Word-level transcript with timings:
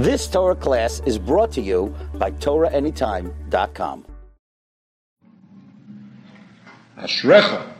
This 0.00 0.26
Torah 0.28 0.56
class 0.56 1.02
is 1.04 1.18
brought 1.18 1.52
to 1.52 1.60
you 1.60 1.94
by 2.14 2.30
TorahAnytime.com. 2.30 4.06
Ashrecha. 6.96 7.70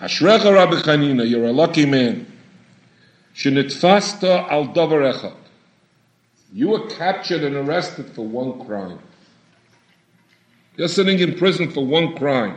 Ashrecha 0.00 0.54
Rabbi 0.54 0.76
Chanina, 0.76 1.28
you're 1.28 1.46
a 1.46 1.52
lucky 1.52 1.84
man. 1.84 2.32
Shenitfasta 3.34 4.48
al 4.52 4.68
davar. 4.68 5.34
You 6.52 6.68
were 6.68 6.86
captured 6.86 7.42
and 7.42 7.56
arrested 7.56 8.10
for 8.14 8.24
one 8.24 8.64
crime. 8.64 9.00
You're 10.76 10.86
sitting 10.86 11.18
in 11.18 11.36
prison 11.36 11.72
for 11.72 11.84
one 11.84 12.14
crime. 12.14 12.56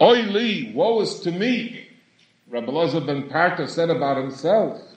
Oy 0.00 0.72
woe 0.76 1.00
is 1.00 1.18
to 1.22 1.32
me. 1.32 1.88
Rabbi 2.48 2.70
Elazar 2.70 3.04
ben 3.04 3.28
Parta 3.28 3.66
said 3.66 3.90
about 3.90 4.16
himself. 4.16 4.91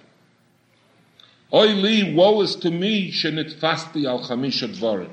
Oy 1.54 1.68
li, 1.68 2.14
woe 2.14 2.42
is 2.42 2.56
to 2.58 2.72
me, 2.72 3.12
shenitfasti 3.12 4.06
al 4.06 4.20
chamisha 4.22 4.68
dvarim. 4.68 5.12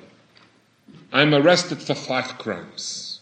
I'm 1.12 1.34
arrested 1.34 1.82
for 1.82 1.94
five 1.94 2.38
crimes. 2.38 3.20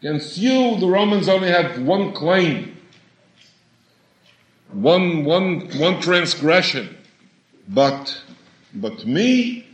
Against 0.00 0.38
you, 0.38 0.76
the 0.78 0.88
Romans 0.88 1.28
only 1.28 1.48
have 1.48 1.80
one 1.80 2.12
claim, 2.12 2.76
one, 4.72 5.24
one, 5.24 5.68
one 5.78 6.00
transgression. 6.00 6.96
But, 7.68 8.20
but 8.74 9.06
me, 9.06 9.66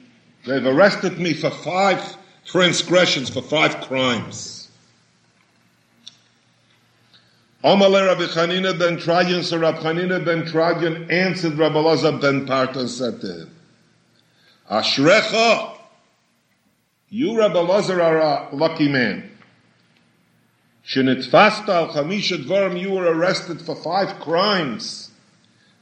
they've 0.44 0.66
arrested 0.66 1.18
me 1.18 1.32
for 1.32 1.50
five 1.50 2.16
transgressions, 2.44 3.30
for 3.30 3.40
five 3.40 3.80
crimes. 3.82 4.57
Amalei 7.64 8.06
Rabbi 8.06 8.26
Chanina 8.26 8.78
ben 8.78 8.98
Tradian, 8.98 9.42
so 9.42 9.58
Rabbi 9.58 9.78
Chanina 9.80 10.24
ben 10.24 10.46
Tradian 10.46 11.10
answered 11.10 11.54
Rabbi 11.54 11.74
Elazar 11.74 12.20
ben 12.20 12.46
Parta 12.46 12.80
and 12.80 12.90
said 12.90 13.20
to 13.20 13.26
him, 13.26 13.50
Ashrecha, 14.70 15.76
you 17.08 17.36
Rabbi 17.36 17.56
Elazar 17.56 18.00
are 18.00 18.18
a 18.18 18.54
lucky 18.54 18.88
man. 18.88 19.28
Shenitfasta 20.86 21.68
al 21.68 21.88
chamisha 21.88 22.42
dvarim, 22.44 22.80
you 22.80 22.92
were 22.92 23.12
arrested 23.12 23.60
for 23.60 23.74
five 23.74 24.20
crimes. 24.20 25.10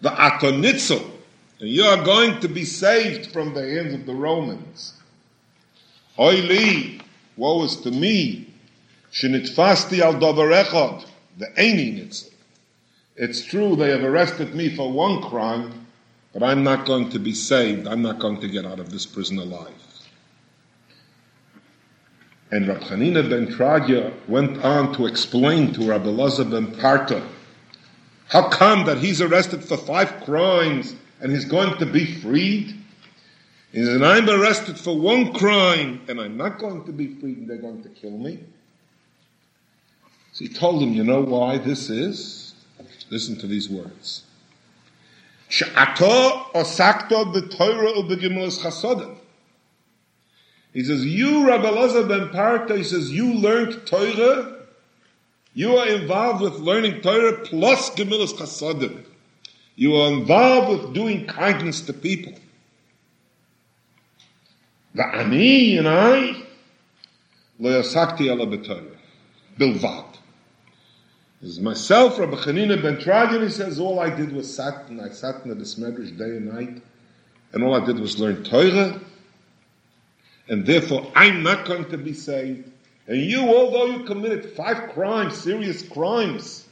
The 0.01 0.11
atonitzel, 0.11 1.11
and 1.61 1.69
you 1.69 1.85
are 1.85 2.03
going 2.03 2.41
to 2.41 2.49
be 2.49 2.65
saved 2.65 3.33
from 3.33 3.55
the 3.55 3.61
hands 3.61 3.95
of 3.95 4.07
the 4.07 4.15
Romans. 4.15 4.95
Oili, 6.19 7.03
woe 7.37 7.65
is 7.65 7.77
to 7.83 7.91
me. 7.91 8.53
Shenitfasti 9.13 10.01
al 10.01 10.15
davar 10.15 10.65
echad, 10.65 11.07
the 11.37 11.47
nitzel. 11.47 12.33
It's 13.17 13.45
true 13.45 13.77
they 13.77 13.91
have 13.91 14.03
arrested 14.03 14.55
me 14.55 14.75
for 14.75 14.93
one 14.93 15.23
crime, 15.23 15.87
but 16.33 16.43
I'm 16.43 16.63
not 16.63 16.85
going 16.85 17.11
to 17.11 17.19
be 17.19 17.33
saved. 17.33 17.87
I'm 17.87 18.03
not 18.03 18.19
going 18.19 18.41
to 18.41 18.49
get 18.49 18.67
out 18.67 18.79
of 18.79 18.91
this 18.91 19.07
prison 19.07 19.39
alive. 19.39 19.73
And 22.51 22.69
Rab 22.69 22.81
ben 22.89 23.49
Tradia 23.49 24.13
went 24.29 24.63
on 24.63 24.95
to 24.95 25.07
explain 25.07 25.73
to 25.73 25.89
Rabbi 25.89 26.07
Elazar 26.07 26.51
ben 26.51 26.77
Parta 26.77 27.27
how 28.29 28.49
come 28.49 28.87
that 28.87 28.99
he's 28.99 29.21
arrested 29.21 29.65
for 29.65 29.77
five 29.77 30.25
crimes 30.25 30.95
and 31.21 31.31
he's 31.33 31.45
going 31.45 31.79
to 31.79 31.87
be 31.87 32.21
freed? 32.21 32.75
Said, 33.73 34.03
I'm 34.03 34.29
arrested 34.29 34.79
for 34.79 34.99
one 34.99 35.33
crime 35.33 36.01
and 36.09 36.21
I'm 36.21 36.37
not 36.37 36.59
going 36.59 36.85
to 36.85 36.93
be 36.93 37.15
freed 37.21 37.39
and 37.39 37.49
they're 37.49 37.59
going 37.59 37.83
to 37.83 37.89
kill 37.91 38.17
me. 38.17 38.41
So 40.37 40.45
he 40.45 40.51
told 40.51 40.83
him, 40.83 40.93
you 40.93 41.03
know 41.03 41.23
why 41.23 41.57
this 41.57 41.89
is? 41.89 42.53
Listen 43.09 43.39
to 43.39 43.47
these 43.47 43.71
words. 43.71 44.23
Chasodim. 45.49 46.17
He 50.75 50.85
says, 50.85 51.07
you, 51.07 51.47
Rabbi 51.49 51.65
Elazar 51.65 52.07
ben 52.07 52.29
Parta, 52.29 52.77
he 52.77 52.85
says, 52.85 53.11
you 53.11 53.33
learned 53.33 53.87
Torah, 53.87 54.59
you 55.55 55.75
are 55.75 55.89
involved 55.89 56.43
with 56.43 56.57
learning 56.57 57.01
Torah 57.01 57.39
plus 57.39 57.89
Gemilas 57.95 58.35
Chasadim. 58.35 59.07
You 59.75 59.97
are 59.97 60.13
involved 60.13 60.69
with 60.69 60.93
doing 60.93 61.27
kindness 61.27 61.81
to 61.81 61.95
people. 61.95 62.35
The 64.95 65.03
Ani 65.03 65.79
and 65.79 65.89
I, 65.89 66.43
lo 67.59 67.83
yasakti 67.83 68.27
ala 68.31 68.47
b'Torah, 68.47 68.99
bilvad. 69.59 70.17
Is 71.43 71.61
myself, 71.61 72.19
Rabbi 72.19 72.37
Chanina 72.37 72.81
ben 72.81 73.41
he 73.43 73.51
says, 73.51 73.79
all 73.79 74.01
I 74.01 74.09
did 74.09 74.33
was 74.33 74.53
sat, 74.53 74.89
and 74.89 75.01
I 75.01 75.11
sat 75.11 75.45
in 75.45 75.51
the 75.51 75.57
Medrash 75.57 76.17
day 76.17 76.37
and 76.37 76.47
night, 76.47 76.83
and 77.53 77.63
all 77.63 77.75
I 77.75 77.85
did 77.85 78.01
was 78.01 78.19
learn 78.19 78.43
Torah, 78.43 78.99
and 80.49 80.65
therefore 80.65 81.13
I'm 81.15 81.43
not 81.43 81.67
going 81.67 81.91
to 81.91 81.99
be 81.99 82.15
saved. 82.15 82.71
And 83.07 83.21
you, 83.21 83.43
although 83.43 83.87
you 83.87 84.05
committed 84.05 84.51
five 84.53 84.91
crimes, 84.93 85.37
serious 85.37 85.83
crimes, 85.83 86.67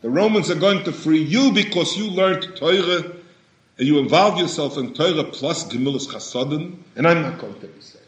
the 0.00 0.10
Romans 0.10 0.50
are 0.50 0.56
going 0.56 0.84
to 0.84 0.92
free 0.92 1.22
you 1.22 1.52
because 1.52 1.96
you 1.96 2.08
learned 2.10 2.56
Torah 2.56 3.16
and 3.78 3.86
you 3.86 3.98
involved 3.98 4.38
yourself 4.38 4.78
in 4.78 4.94
Torah 4.94 5.24
plus 5.24 5.64
Gemilus 5.64 6.06
Chasadim, 6.06 6.78
and 6.94 7.06
I'm 7.06 7.22
not 7.22 7.38
going 7.38 7.58
to 7.60 7.66
be 7.66 7.80
saved. 7.80 8.04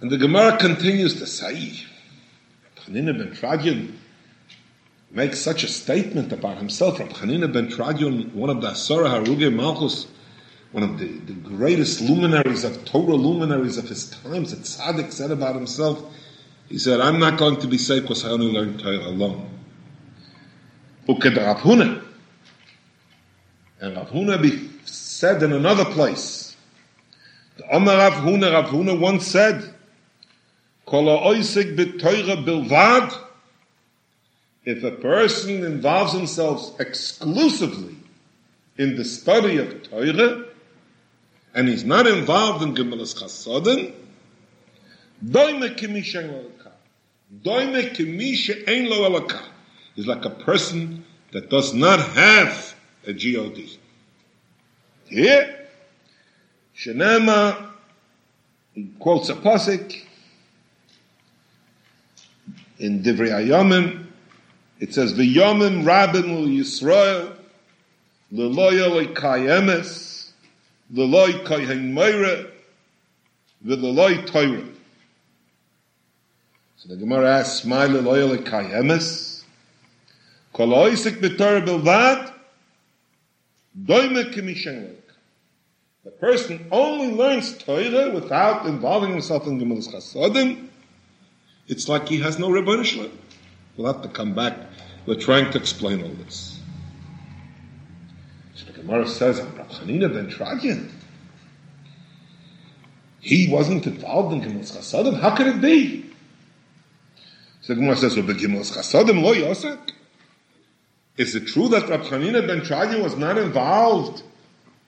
And 0.00 0.10
the 0.10 0.18
Gemara 0.18 0.58
continues 0.58 1.18
to 1.20 1.26
say, 1.26 1.84
Chanina 2.86 3.16
ben 3.16 3.34
Tradian 3.34 3.98
makes 5.10 5.40
such 5.40 5.64
a 5.64 5.68
statement 5.68 6.32
about 6.32 6.58
himself. 6.58 6.98
Rabbi 6.98 7.12
Chanina 7.12 7.52
ben 7.52 7.68
Tradian, 7.68 8.32
one 8.34 8.50
of 8.50 8.60
the 8.60 8.68
Asara 8.68 9.24
Haruge 9.24 9.52
Malchus, 9.52 10.06
one 10.72 10.82
of 10.82 10.98
the, 10.98 11.06
the 11.06 11.32
greatest 11.32 12.00
luminaries 12.00 12.64
of 12.64 12.84
Torah 12.84 13.14
luminaries 13.14 13.78
of 13.78 13.88
his 13.88 14.10
times, 14.10 14.50
that 14.50 14.60
Tzaddik 14.60 15.12
said 15.12 15.30
about 15.30 15.54
himself, 15.54 16.02
he 16.68 16.78
said, 16.78 17.00
I'm 17.00 17.18
not 17.18 17.38
going 17.38 17.60
to 17.60 17.66
be 17.66 17.78
saved 17.78 18.04
because 18.04 18.24
I 18.24 18.30
only 18.30 18.50
learned 18.50 18.80
Torah 18.80 18.98
alone. 18.98 19.48
Rav 21.08 21.18
Huna. 21.18 22.02
And 23.80 23.96
Rav 23.96 24.10
Huna 24.10 24.42
be 24.42 24.70
said 24.84 25.42
in 25.42 25.52
another 25.52 25.84
place, 25.84 26.56
the 27.56 27.72
Omer 27.72 27.96
Rav 27.96 28.14
Huna, 28.14 28.52
Rav 28.52 28.66
Huna 28.66 28.98
once 28.98 29.26
said, 29.26 29.62
Kol 29.62 29.64
ha'oisik 29.64 29.64
b'Torah 29.64 29.64
bilvad, 29.64 29.74
if 34.66 34.84
a 34.84 34.90
person 34.90 35.64
involves 35.64 36.12
himself 36.12 36.80
exclusively 36.80 37.96
in 38.78 38.96
the 38.96 39.04
study 39.04 39.58
of 39.58 39.82
Torah, 39.88 40.44
and 41.54 41.68
he's 41.68 41.84
not 41.84 42.06
involved 42.06 42.62
in 42.62 42.74
Gemilas 42.74 43.16
Chasodim. 43.16 43.94
He's 49.94 50.06
like 50.06 50.24
a 50.24 50.30
person 50.30 51.04
that 51.32 51.50
does 51.50 51.74
not 51.74 52.00
have 52.00 52.74
a 53.06 53.12
G.O.D. 53.12 53.78
Here, 55.06 55.66
Shenema, 56.76 57.70
he 58.74 58.90
quotes 58.98 59.30
a 59.30 59.34
pasuk 59.34 60.05
in 62.78 63.02
Divrei 63.02 63.30
Ayomim, 63.30 64.06
it 64.78 64.94
says, 64.94 65.14
V'yomim 65.14 65.84
rabim 65.84 66.30
ul 66.30 66.46
Yisrael, 66.46 67.36
l'loya 68.32 69.14
kayemes, 69.14 70.30
l'loy 70.92 71.44
kohen 71.44 71.94
meire, 71.94 72.50
v'l'loy 73.64 74.26
Torah. 74.26 74.64
So 76.76 76.88
the 76.88 76.96
Gemara 76.96 77.38
asks, 77.38 77.64
my 77.64 77.86
l'loya 77.86 78.36
kayemes, 78.38 79.42
kol 80.52 80.68
oisik 80.68 81.20
b'torah 81.20 81.66
bilvad, 81.66 82.32
doime 83.84 84.32
kimishen 84.32 84.96
The 86.04 86.10
person 86.12 86.66
only 86.70 87.12
learns 87.14 87.56
Torah 87.58 88.10
without 88.12 88.66
involving 88.66 89.10
himself 89.10 89.46
in 89.46 89.58
Gemilus 89.58 89.88
Chasodim, 89.88 90.68
it's 91.68 91.88
like 91.88 92.08
he 92.08 92.20
has 92.20 92.38
no 92.38 92.48
Rebbeinu. 92.48 93.10
We'll 93.76 93.92
have 93.92 94.02
to 94.02 94.08
come 94.08 94.34
back. 94.34 94.56
We're 95.06 95.14
trying 95.16 95.50
to 95.52 95.58
explain 95.58 96.02
all 96.02 96.10
this. 96.24 96.60
So 98.54 98.66
the 98.66 98.72
Gemara 98.72 99.06
says, 99.06 99.40
Rav 99.40 99.68
Chanina 99.68 100.12
ben 100.12 100.28
Tradian, 100.28 100.90
he 103.20 103.48
wasn't 103.50 103.86
involved 103.86 104.32
in 104.34 104.40
Gemilus 104.40 104.76
Chasadim. 104.76 105.20
How 105.20 105.34
could 105.34 105.46
it 105.48 105.60
be? 105.60 106.10
So 107.60 107.74
the 107.74 107.80
Gemara 107.80 107.96
says, 107.96 108.16
well, 108.16 108.26
Gemilus 108.26 108.76
Chasadim 108.76 109.22
lo 109.22 109.34
yosek. 109.34 109.92
Is 111.16 111.34
it 111.34 111.46
true 111.46 111.68
that 111.68 111.88
Rav 111.88 112.08
ben 112.10 112.62
Tradian 112.62 113.02
was 113.02 113.16
not 113.16 113.38
involved 113.38 114.22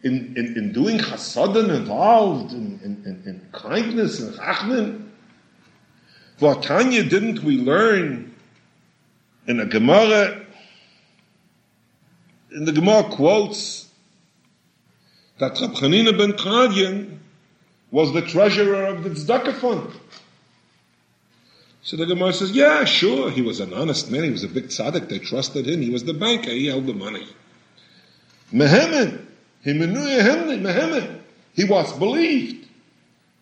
in, 0.03 0.35
in, 0.37 0.57
in 0.57 0.73
doing 0.73 0.99
chasadim, 0.99 1.75
involved 1.75 2.53
in, 2.53 2.79
in, 2.85 3.03
in, 3.05 3.23
in 3.27 3.49
kindness 3.53 4.21
and 4.21 4.37
chachmin? 4.37 5.08
Vatanya 6.41 7.09
didn't 7.09 7.43
we 7.43 7.59
learn 7.59 8.35
in 9.47 9.61
a 9.61 9.67
Gemara 9.67 10.45
in 12.53 12.65
the 12.65 12.73
Gemara 12.73 13.05
quotes 13.05 13.89
that 15.39 15.61
Rab 15.61 15.73
Chanina 15.73 16.17
ben 16.17 16.33
Kadian 16.33 17.19
was 17.91 18.13
the 18.13 18.23
treasurer 18.23 18.87
of 18.87 19.05
the 19.05 19.11
Tzedakah 19.11 19.55
fund. 19.55 19.93
So 21.83 21.97
the 21.97 22.07
Gemara 22.07 22.33
says, 22.33 22.51
yeah, 22.51 22.85
sure, 22.85 23.31
he 23.31 23.41
was 23.41 23.61
an 23.61 23.73
honest 23.73 24.11
man, 24.11 24.25
he 24.25 24.31
was 24.31 24.45
a 24.45 24.49
big 24.49 24.67
tzaddik, 24.67 25.09
they 25.09 25.19
trusted 25.19 25.67
him, 25.67 25.81
he 25.81 25.89
was 25.89 26.05
the 26.05 26.13
banker, 26.13 26.51
he 26.51 26.67
held 26.67 26.87
the 26.87 26.93
money. 26.93 27.27
Mehemen, 28.53 29.27
he 29.63 29.73
mehemen, 29.73 31.23
he 31.55 31.65
was 31.65 31.93
believed, 31.99 32.69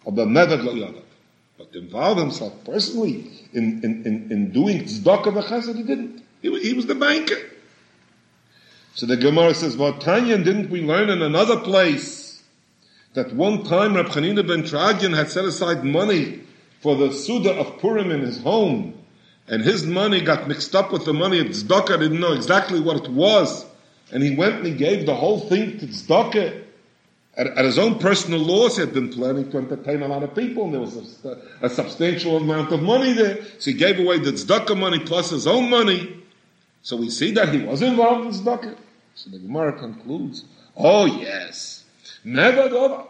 but 0.04 0.28
never 0.28 0.56
But 1.58 1.72
to 1.72 1.78
involve 1.78 2.18
himself 2.18 2.52
personally 2.64 3.30
in, 3.52 3.80
in, 3.82 4.06
in, 4.06 4.30
in 4.30 4.52
doing 4.52 4.84
tzedakah 4.84 5.42
v'chesed, 5.42 5.76
he 5.76 5.82
didn't. 5.82 6.22
He, 6.42 6.58
he 6.60 6.72
was 6.74 6.86
the 6.86 6.94
banker. 6.94 7.38
So 8.94 9.06
the 9.06 9.16
Gemara 9.16 9.54
says, 9.54 9.76
well, 9.76 9.98
Tanya, 9.98 10.38
didn't 10.38 10.70
we 10.70 10.82
learn 10.82 11.10
in 11.10 11.22
another 11.22 11.58
place 11.60 12.42
that 13.14 13.34
one 13.34 13.64
time 13.64 13.94
Rab 13.94 14.06
Chanina 14.06 14.46
ben 14.46 14.64
Tradian 14.64 15.12
had 15.12 15.30
set 15.30 15.44
aside 15.44 15.84
money 15.84 16.40
for 16.80 16.96
the 16.96 17.12
Suda 17.12 17.52
of 17.54 17.78
Purim 17.78 18.10
in 18.10 18.20
his 18.20 18.42
home, 18.42 18.94
and 19.48 19.62
his 19.62 19.86
money 19.86 20.20
got 20.20 20.48
mixed 20.48 20.74
up 20.74 20.92
with 20.92 21.04
the 21.04 21.14
money 21.14 21.40
of 21.40 21.46
Tzedakah, 21.48 21.98
didn't 21.98 22.20
know 22.20 22.32
exactly 22.32 22.80
what 22.80 22.96
it 22.96 23.10
was, 23.10 23.64
and 24.12 24.22
he 24.22 24.36
went 24.36 24.56
and 24.56 24.66
he 24.66 24.74
gave 24.74 25.06
the 25.06 25.14
whole 25.14 25.40
thing 25.40 25.78
to 25.78 25.86
Tzedakah. 25.86 26.64
At, 27.36 27.64
his 27.64 27.78
own 27.78 27.98
personal 27.98 28.40
loss, 28.40 28.76
he 28.76 28.80
had 28.80 28.94
been 28.94 29.10
planning 29.10 29.50
to 29.50 29.58
entertain 29.58 30.02
a 30.02 30.08
lot 30.08 30.22
of 30.22 30.34
people, 30.34 30.64
and 30.64 30.74
there 30.74 30.80
was 30.80 31.22
a, 31.24 31.38
a 31.60 31.68
substantial 31.68 32.38
amount 32.38 32.72
of 32.72 32.82
money 32.82 33.12
there. 33.12 33.44
So 33.58 33.70
he 33.72 33.76
gave 33.76 33.98
away 33.98 34.18
the 34.18 34.32
tzedakah 34.32 34.78
money 34.78 35.00
plus 35.00 35.30
his 35.30 35.46
own 35.46 35.68
money. 35.68 36.22
So 36.80 36.96
we 36.96 37.10
see 37.10 37.32
that 37.32 37.50
he 37.50 37.58
was 37.58 37.82
involved 37.82 38.26
in 38.26 38.32
tzedakah. 38.32 38.76
So 39.14 39.30
the 39.30 39.38
Gemara 39.38 39.72
concludes, 39.78 40.44
oh 40.76 41.04
yes, 41.04 41.84
never 42.24 42.68
do 42.70 43.04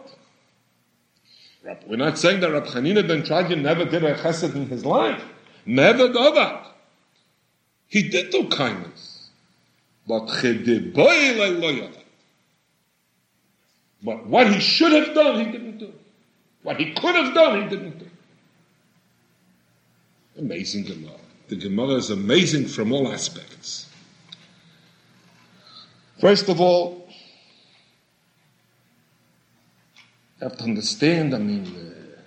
that. 1.63 1.87
We're 1.87 1.97
not 1.97 2.17
saying 2.17 2.39
that 2.41 2.51
Rab 2.51 2.65
Chanina 2.65 3.07
ben 3.07 3.23
Tradian 3.23 3.61
never 3.61 3.85
did 3.85 4.03
a 4.03 4.15
chesed 4.15 4.55
in 4.55 4.67
his 4.67 4.85
life. 4.85 5.23
Never 5.65 6.07
do 6.07 6.31
that. 6.33 6.75
He 7.87 8.07
did 8.09 8.31
do 8.31 8.47
kindness. 8.49 9.29
But 10.07 10.27
but 14.07 14.25
what 14.25 14.49
he 14.53 14.61
should 14.61 14.93
have 14.93 15.13
done, 15.13 15.45
he 15.45 15.51
didn't 15.51 15.79
do. 15.79 15.91
What 16.63 16.77
he 16.77 16.93
could 16.93 17.13
have 17.13 17.33
done, 17.33 17.63
he 17.63 17.67
didn't 17.67 17.99
do. 17.99 18.05
Amazing 20.37 20.85
Gemara. 20.85 21.19
The 21.49 21.57
Gemara 21.57 21.95
is 21.95 22.09
amazing 22.09 22.67
from 22.67 22.93
all 22.93 23.11
aspects. 23.11 23.89
First 26.21 26.47
of 26.47 26.61
all, 26.61 27.09
you 30.39 30.47
have 30.47 30.55
to 30.55 30.63
understand, 30.63 31.35
I 31.35 31.39
mean, 31.39 31.65
uh, 31.65 32.21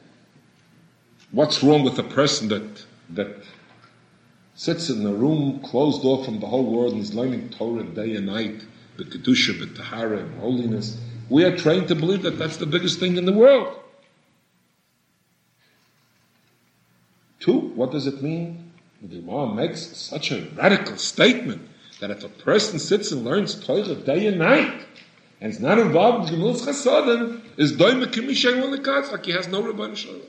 what's 1.31 1.63
wrong 1.63 1.83
with 1.83 1.99
a 1.99 2.03
person 2.03 2.49
that, 2.49 2.85
that 3.09 3.37
sits 4.55 4.91
in 4.91 5.07
a 5.07 5.15
room 5.15 5.63
closed 5.63 6.05
off 6.05 6.27
from 6.27 6.41
the 6.41 6.47
whole 6.47 6.71
world 6.71 6.93
and 6.93 7.01
is 7.01 7.15
learning 7.15 7.49
Torah 7.49 7.85
day 7.85 8.17
and 8.17 8.27
night, 8.27 8.67
the 8.99 9.05
Kedusha, 9.05 9.59
the 9.59 9.75
Tahara, 9.75 10.19
and 10.19 10.39
holiness. 10.41 10.99
We 11.31 11.45
are 11.45 11.57
trained 11.57 11.89
to 11.89 11.95
believe 11.95 12.23
that 12.23 12.39
that's 12.39 12.57
the 12.57 12.67
biggest 12.67 12.99
thing 12.99 13.17
in 13.17 13.25
the 13.25 13.33
world. 13.33 13.79
Two, 17.39 17.59
what 17.75 17.93
does 17.93 18.07
it 18.07 18.21
mean? 18.21 18.73
The 19.01 19.21
Gemara 19.21 19.55
makes 19.55 19.81
such 19.81 20.33
a 20.33 20.47
radical 20.57 20.97
statement 20.97 21.67
that 22.01 22.11
if 22.11 22.25
a 22.25 22.29
person 22.29 22.79
sits 22.79 23.13
and 23.13 23.25
learns 23.25 23.55
Torah 23.65 23.95
day 23.95 24.27
and 24.27 24.39
night, 24.39 24.85
and 25.41 25.53
is 25.53 25.61
not 25.61 25.79
involved 25.79 26.29
in 26.29 26.35
Gemil's 26.35 26.67
Chasadim, 26.67 27.43
is 27.57 27.73
doime 27.73 28.05
kimishay 28.07 28.61
l'katz, 28.61 29.13
like 29.13 29.25
he 29.25 29.33
has 29.33 29.49
no 29.49 29.63
Rabban 29.63 29.97
Shalom. 29.97 30.21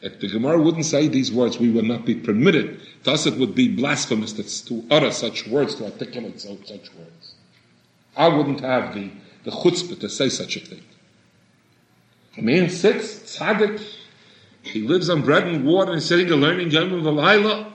If 0.00 0.20
the 0.20 0.28
Gemara 0.28 0.62
wouldn't 0.62 0.86
say 0.86 1.08
these 1.08 1.32
words, 1.32 1.58
we 1.58 1.70
would 1.70 1.84
not 1.84 2.06
be 2.06 2.14
permitted. 2.14 2.80
Thus 3.02 3.26
it 3.26 3.36
would 3.36 3.54
be 3.54 3.68
blasphemous 3.68 4.32
to 4.32 4.84
utter 4.90 5.10
such 5.10 5.46
words, 5.48 5.74
to 5.74 5.86
articulate 5.86 6.40
such 6.40 6.68
words. 6.70 7.34
I 8.16 8.28
wouldn't 8.28 8.60
have 8.60 8.94
the 8.94 9.10
the 9.48 9.56
chutzpah 9.56 9.98
to 9.98 10.10
say 10.10 10.28
such 10.28 10.56
a 10.56 10.60
thing. 10.60 10.82
A 12.36 12.42
man 12.42 12.68
sits, 12.68 13.38
tzaddik, 13.38 13.82
he 14.60 14.82
lives 14.82 15.08
on 15.08 15.22
bread 15.22 15.46
and 15.46 15.64
water 15.64 15.92
and 15.92 16.02
sitting 16.02 16.30
and 16.30 16.42
learning 16.42 16.70
Yom 16.70 16.90
V'layla. 16.90 17.72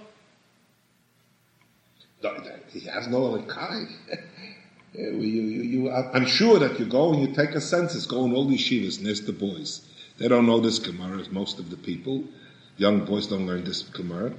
He 2.72 2.82
has 2.82 3.08
no 3.08 3.22
alikai. 3.22 3.92
you, 4.94 5.12
you, 5.22 5.62
you, 5.64 5.92
I'm 5.92 6.26
sure 6.26 6.60
that 6.60 6.80
you 6.80 6.86
go 6.86 7.14
and 7.14 7.22
you 7.22 7.34
take 7.34 7.52
a 7.52 7.62
census, 7.62 8.06
go 8.06 8.26
in 8.26 8.34
all 8.34 8.48
these 8.48 8.62
shivas 8.62 8.98
and 8.98 9.28
the 9.28 9.34
boys. 9.34 9.88
They 10.18 10.28
don't 10.28 10.46
know 10.46 10.60
this 10.60 10.78
Gemara 10.80 11.20
as 11.20 11.32
most 11.32 11.60
of 11.60 11.72
the 11.72 11.78
people. 11.78 12.24
Young 12.78 13.06
boys 13.06 13.28
don't 13.28 13.48
learn 13.48 13.64
this 13.64 13.82
Gemara. 13.82 14.34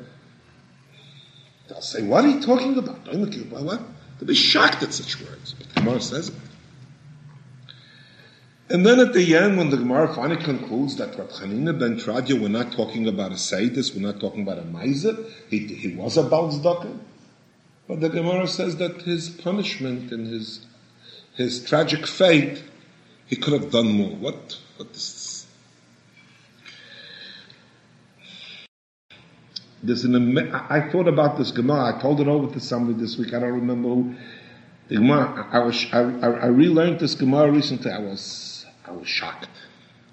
They'll 1.69 1.81
say, 1.81 2.03
what 2.03 2.25
are 2.25 2.29
you 2.29 2.41
talking 2.41 2.79
about? 2.79 3.07
What? 3.09 3.81
They'll 4.19 4.29
be 4.29 4.35
shocked 4.35 4.83
at 4.85 4.93
such 4.93 5.21
words. 5.21 5.55
But 5.55 5.69
the 5.69 5.81
Gemara 5.81 6.01
says 6.01 6.29
it. 6.29 6.35
And 8.75 8.85
then 8.85 8.99
at 8.99 9.13
the 9.13 9.37
end, 9.37 9.57
when 9.57 9.71
the 9.71 9.77
Gemara 9.77 10.13
finally 10.13 10.43
concludes 10.43 10.97
that 10.97 11.17
Rab 11.17 11.29
Chanina 11.29 11.79
ben 11.79 11.97
Tradia, 11.97 12.37
we're 12.37 12.49
not 12.49 12.73
talking 12.73 13.07
about 13.07 13.31
a 13.31 13.37
Sayyidis, 13.37 13.95
we're 13.95 14.03
not 14.03 14.19
talking 14.19 14.43
about 14.43 14.59
a 14.59 14.65
miser, 14.65 15.17
he, 15.49 15.61
he 15.69 15.95
was 15.95 16.17
a 16.17 16.25
Balzdaka. 16.25 16.99
But 17.87 18.01
the 18.01 18.09
Gemara 18.09 18.49
says 18.49 18.75
that 18.79 19.03
his 19.03 19.31
punishment 19.31 20.11
and 20.11 20.27
his, 20.27 20.67
his 21.37 21.65
tragic 21.65 22.05
fate, 22.05 22.65
he 23.27 23.37
could 23.37 23.53
have 23.53 23.71
done 23.71 23.93
more. 23.93 24.11
What, 24.17 24.59
what 24.77 24.89
is 24.91 25.13
this? 25.13 25.47
There's 29.85 30.05
an, 30.05 30.53
I 30.53 30.91
thought 30.91 31.07
about 31.07 31.39
this 31.39 31.53
Gemara, 31.53 31.95
I 31.97 32.01
told 32.03 32.21
it 32.21 32.27
over 32.27 32.53
to 32.53 32.59
somebody 32.59 32.99
this 32.99 33.19
week, 33.19 33.35
I 33.35 33.39
don't 33.39 33.53
remember 33.53 33.89
who. 33.89 34.17
The 34.89 34.97
Gemara, 34.97 35.49
I, 35.53 35.61
was, 35.61 35.87
I, 35.93 36.01
I 36.01 36.47
relearned 36.47 36.99
this 36.99 37.15
Gemara 37.15 37.53
recently, 37.53 37.93
I 37.93 38.01
was 38.01 38.54
I 38.87 38.93
was 38.93 39.09
shocked. 39.09 39.49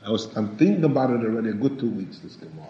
I 0.06 0.10
was, 0.10 0.26
I'm 0.36 0.58
thinking 0.58 0.84
about 0.84 1.12
it 1.12 1.24
already 1.24 1.50
a 1.50 1.54
good 1.54 1.80
two 1.80 1.90
weeks, 1.90 2.20
this 2.20 2.36
Gemara. 2.36 2.68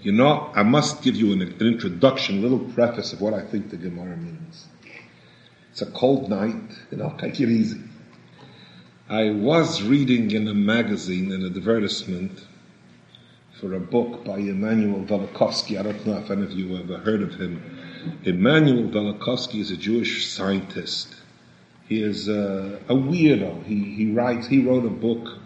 You 0.00 0.12
know, 0.12 0.50
I 0.54 0.62
must 0.62 1.02
give 1.02 1.14
you 1.14 1.32
an, 1.32 1.42
an 1.42 1.66
introduction, 1.66 2.38
a 2.38 2.42
little 2.42 2.58
preface 2.58 3.12
of 3.12 3.20
what 3.20 3.34
I 3.34 3.46
think 3.46 3.70
the 3.70 3.76
Gemara 3.76 4.16
means. 4.16 4.66
It's 5.70 5.80
a 5.80 5.86
cold 5.86 6.28
night, 6.28 6.56
you 6.90 6.98
know, 6.98 7.14
take 7.18 7.40
it 7.40 7.48
easy. 7.48 7.80
I 9.08 9.30
was 9.30 9.82
reading 9.82 10.30
in 10.32 10.48
a 10.48 10.54
magazine 10.54 11.32
an 11.32 11.44
advertisement 11.46 12.44
for 13.60 13.74
a 13.74 13.80
book 13.80 14.24
by 14.24 14.38
Immanuel 14.38 15.04
Velikovsky. 15.04 15.78
I 15.78 15.82
don't 15.82 16.04
know 16.06 16.18
if 16.18 16.30
any 16.30 16.42
of 16.42 16.52
you 16.52 16.76
ever 16.76 16.98
heard 16.98 17.22
of 17.22 17.34
him. 17.34 17.62
Immanuel 18.24 18.90
Velikovsky 18.90 19.60
is 19.60 19.70
a 19.70 19.76
Jewish 19.76 20.26
scientist 20.26 21.14
he 21.92 22.02
is 22.02 22.28
a, 22.28 22.80
a 22.88 22.94
weirdo. 22.94 23.64
He, 23.64 23.84
he 23.84 24.12
writes, 24.12 24.46
he 24.46 24.64
wrote 24.64 24.86
a 24.86 24.90
book 24.90 25.38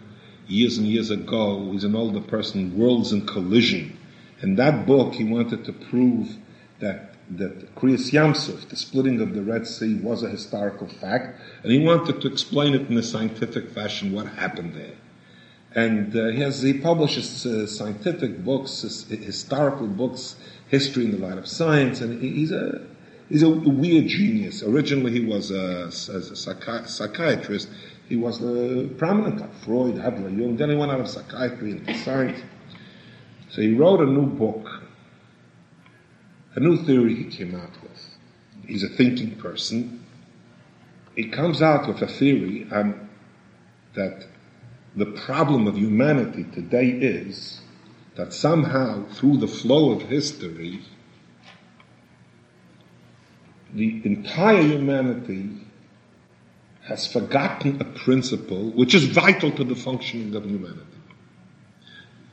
years 0.47 0.77
and 0.77 0.87
years 0.87 1.09
ago. 1.09 1.71
He's 1.71 1.83
an 1.83 1.95
older 1.95 2.21
person, 2.21 2.77
Worlds 2.77 3.11
in 3.11 3.25
Collision. 3.25 3.97
In 4.41 4.55
that 4.55 4.85
book, 4.85 5.13
he 5.13 5.23
wanted 5.23 5.65
to 5.65 5.73
prove 5.73 6.37
that 6.79 7.13
that 7.29 7.75
Kriyas 7.75 8.13
Yamsuf, 8.13 8.69
the 8.69 8.77
splitting 8.77 9.19
of 9.19 9.33
the 9.33 9.41
Red 9.41 9.67
Sea, 9.67 9.95
was 9.95 10.23
a 10.23 10.29
historical 10.29 10.87
fact, 10.87 11.41
and 11.61 11.73
he 11.73 11.79
wanted 11.79 12.21
to 12.21 12.27
explain 12.27 12.73
it 12.73 12.89
in 12.89 12.97
a 12.97 13.03
scientific 13.03 13.71
fashion 13.71 14.13
what 14.13 14.27
happened 14.27 14.73
there. 14.73 14.95
And 15.75 16.15
uh, 16.15 16.27
he 16.27 16.39
has 16.39 16.61
he 16.61 16.79
publishes 16.79 17.45
uh, 17.45 17.67
scientific 17.67 18.45
books, 18.45 19.05
historical 19.09 19.87
books, 19.87 20.37
history 20.69 21.03
in 21.03 21.11
the 21.11 21.17
light 21.17 21.37
of 21.37 21.47
science, 21.47 21.99
and 21.99 22.21
he's 22.21 22.53
a 22.53 22.87
He's 23.29 23.43
a 23.43 23.49
weird 23.49 24.07
genius. 24.07 24.63
Originally, 24.63 25.11
he 25.11 25.25
was 25.25 25.51
a, 25.51 25.85
a 25.85 25.87
psychi- 25.89 26.87
psychiatrist. 26.87 27.69
He 28.07 28.15
was 28.15 28.39
the 28.39 28.89
prominent 28.97 29.41
like 29.41 29.53
Freud, 29.55 29.99
Adler, 29.99 30.29
Jung. 30.29 30.55
Then 30.55 30.69
he 30.69 30.75
went 30.75 30.91
out 30.91 31.01
of 31.01 31.09
psychiatry 31.09 31.71
into 31.71 31.93
science. 31.97 32.39
So 33.49 33.61
he 33.61 33.73
wrote 33.73 33.99
a 33.99 34.05
new 34.05 34.27
book, 34.27 34.67
a 36.55 36.59
new 36.59 36.77
theory 36.85 37.15
he 37.15 37.25
came 37.25 37.55
out 37.55 37.71
with. 37.81 38.17
He's 38.65 38.83
a 38.83 38.89
thinking 38.89 39.35
person. 39.35 40.05
He 41.15 41.29
comes 41.29 41.61
out 41.61 41.87
with 41.87 42.01
a 42.01 42.07
theory 42.07 42.67
um, 42.71 43.09
that 43.95 44.25
the 44.95 45.05
problem 45.05 45.67
of 45.67 45.77
humanity 45.77 46.45
today 46.53 46.89
is 46.89 47.61
that 48.15 48.33
somehow, 48.33 49.05
through 49.09 49.37
the 49.37 49.47
flow 49.47 49.91
of 49.91 50.03
history, 50.03 50.81
the 53.77 54.01
entire 54.05 54.61
humanity 54.63 55.49
has 56.81 57.05
forgotten 57.05 57.79
a 57.79 57.85
principle 57.85 58.71
which 58.71 58.95
is 58.95 59.05
vital 59.05 59.51
to 59.51 59.63
the 59.63 59.75
functioning 59.75 60.35
of 60.35 60.45
humanity. 60.45 60.81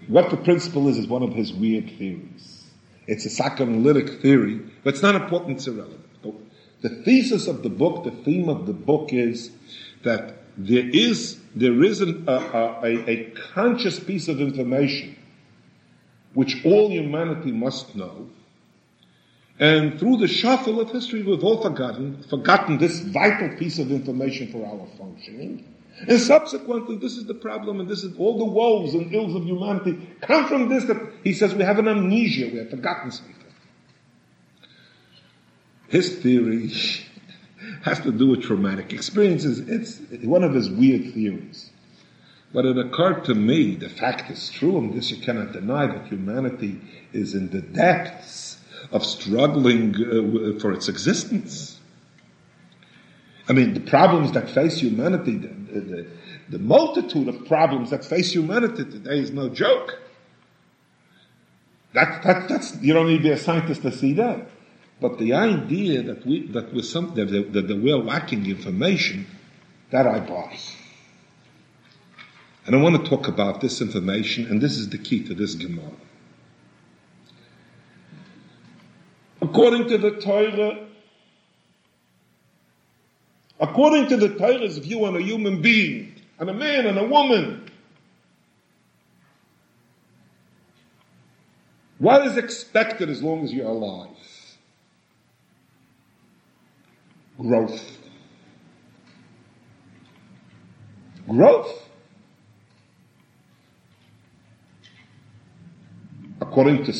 What 0.08 0.30
the 0.30 0.38
principle 0.38 0.88
is 0.88 0.96
is 0.96 1.06
one 1.06 1.22
of 1.22 1.34
his 1.34 1.52
weird 1.52 1.90
theories. 1.98 2.64
It's 3.06 3.26
a 3.26 3.30
psychoanalytic 3.30 4.22
theory, 4.22 4.60
but 4.82 4.94
it's 4.94 5.02
not 5.02 5.16
important, 5.16 5.58
it's 5.58 5.66
irrelevant. 5.66 6.00
The 6.80 6.88
thesis 6.88 7.46
of 7.46 7.62
the 7.62 7.68
book, 7.68 8.04
the 8.04 8.10
theme 8.10 8.48
of 8.48 8.66
the 8.66 8.72
book 8.72 9.12
is 9.12 9.50
that 10.02 10.36
there 10.56 10.88
is, 10.88 11.38
there 11.54 11.82
is 11.82 12.00
an, 12.00 12.24
a, 12.26 12.32
a, 12.32 13.10
a 13.10 13.30
conscious 13.52 13.98
piece 14.00 14.28
of 14.28 14.40
information 14.40 15.16
which 16.32 16.64
all 16.64 16.90
humanity 16.90 17.52
must 17.52 17.94
know. 17.94 18.30
And 19.58 20.00
through 20.00 20.16
the 20.16 20.26
shuffle 20.26 20.80
of 20.80 20.90
history, 20.90 21.23
we've 21.23 21.44
all 21.44 21.62
forgotten, 21.62 22.25
forgotten 22.25 22.78
this 22.78 23.00
vital 23.00 23.56
piece 23.56 23.78
of 23.78 23.92
information 23.92 24.50
for 24.50 24.66
our 24.66 24.87
functioning. 24.99 25.64
And 26.08 26.20
subsequently, 26.20 26.96
this 26.96 27.16
is 27.16 27.26
the 27.26 27.34
problem, 27.34 27.78
and 27.78 27.88
this 27.88 28.02
is 28.02 28.16
all 28.18 28.38
the 28.38 28.44
woes 28.44 28.94
and 28.94 29.14
ills 29.14 29.37
of 29.37 29.44
humanity 29.44 30.11
come 30.23 30.46
from 30.46 30.68
this 30.68 30.84
that 30.84 31.00
he 31.23 31.32
says 31.32 31.54
we 31.54 31.62
have 31.62 31.78
an 31.78 31.87
amnesia, 31.87 32.49
we 32.52 32.58
have 32.58 32.70
forgotten 32.70 33.12
something. 33.12 33.34
His 35.87 36.16
theory 36.16 36.73
has 37.82 38.00
to 38.00 38.11
do 38.11 38.26
with 38.26 38.42
traumatic 38.42 38.92
experiences. 38.92 39.61
It's 39.61 40.25
one 40.25 40.42
of 40.42 40.52
his 40.52 40.68
weird 40.68 41.14
theories. 41.14 41.70
But 42.52 42.66
it 42.66 42.76
occurred 42.76 43.25
to 43.26 43.34
me, 43.37 43.76
the 43.76 43.88
fact 43.88 44.30
is 44.32 44.50
true, 44.50 44.78
and 44.78 44.94
this 44.94 45.12
you 45.12 45.18
cannot 45.18 45.52
deny, 45.52 45.87
that 45.87 46.06
humanity 46.08 46.80
is 47.12 47.34
in 47.34 47.50
the 47.50 47.61
depths 47.61 48.43
of 48.94 49.04
struggling 49.04 49.94
uh, 49.96 50.58
for 50.60 50.72
its 50.72 50.88
existence. 50.88 51.78
I 53.48 53.52
mean, 53.52 53.74
the 53.74 53.80
problems 53.80 54.32
that 54.32 54.48
face 54.48 54.78
humanity, 54.78 55.36
the, 55.36 55.48
the, 55.80 56.06
the 56.48 56.58
multitude 56.60 57.28
of 57.28 57.44
problems 57.46 57.90
that 57.90 58.04
face 58.04 58.32
humanity 58.32 58.84
today 58.84 59.18
is 59.18 59.32
no 59.32 59.48
joke. 59.48 60.00
That, 61.92 62.22
that, 62.22 62.48
that's, 62.48 62.80
you 62.80 62.94
don't 62.94 63.08
need 63.08 63.18
to 63.18 63.22
be 63.24 63.30
a 63.30 63.36
scientist 63.36 63.82
to 63.82 63.92
see 63.92 64.14
that. 64.14 64.48
But 65.00 65.18
the 65.18 65.34
idea 65.34 66.02
that 66.02 66.24
we, 66.24 66.46
that 66.48 66.72
we're 66.72 66.82
some, 66.82 67.14
that, 67.16 67.26
that, 67.26 67.52
that 67.52 67.82
we're 67.82 67.98
lacking 67.98 68.46
information, 68.46 69.26
that 69.90 70.06
I 70.06 70.20
buy. 70.20 70.56
And 72.66 72.76
I 72.76 72.80
want 72.80 73.02
to 73.02 73.10
talk 73.10 73.28
about 73.28 73.60
this 73.60 73.80
information, 73.80 74.46
and 74.46 74.60
this 74.60 74.78
is 74.78 74.88
the 74.88 74.98
key 74.98 75.22
to 75.24 75.34
this 75.34 75.54
Gemara. 75.54 75.90
According 79.44 79.88
to 79.88 79.98
the 79.98 80.12
Torah, 80.12 80.86
according 83.60 84.08
to 84.08 84.16
the 84.16 84.30
Torah's 84.30 84.78
view 84.78 85.04
on 85.04 85.16
a 85.16 85.20
human 85.20 85.60
being, 85.60 86.14
on 86.40 86.48
a 86.48 86.54
man 86.54 86.86
and 86.86 86.98
a 86.98 87.06
woman, 87.06 87.68
what 91.98 92.26
is 92.26 92.38
expected 92.38 93.10
as 93.10 93.22
long 93.22 93.44
as 93.44 93.52
you're 93.52 93.68
alive? 93.68 94.16
Growth. 97.38 97.98
Growth. 101.28 101.84
according 106.40 106.84
to, 106.84 106.92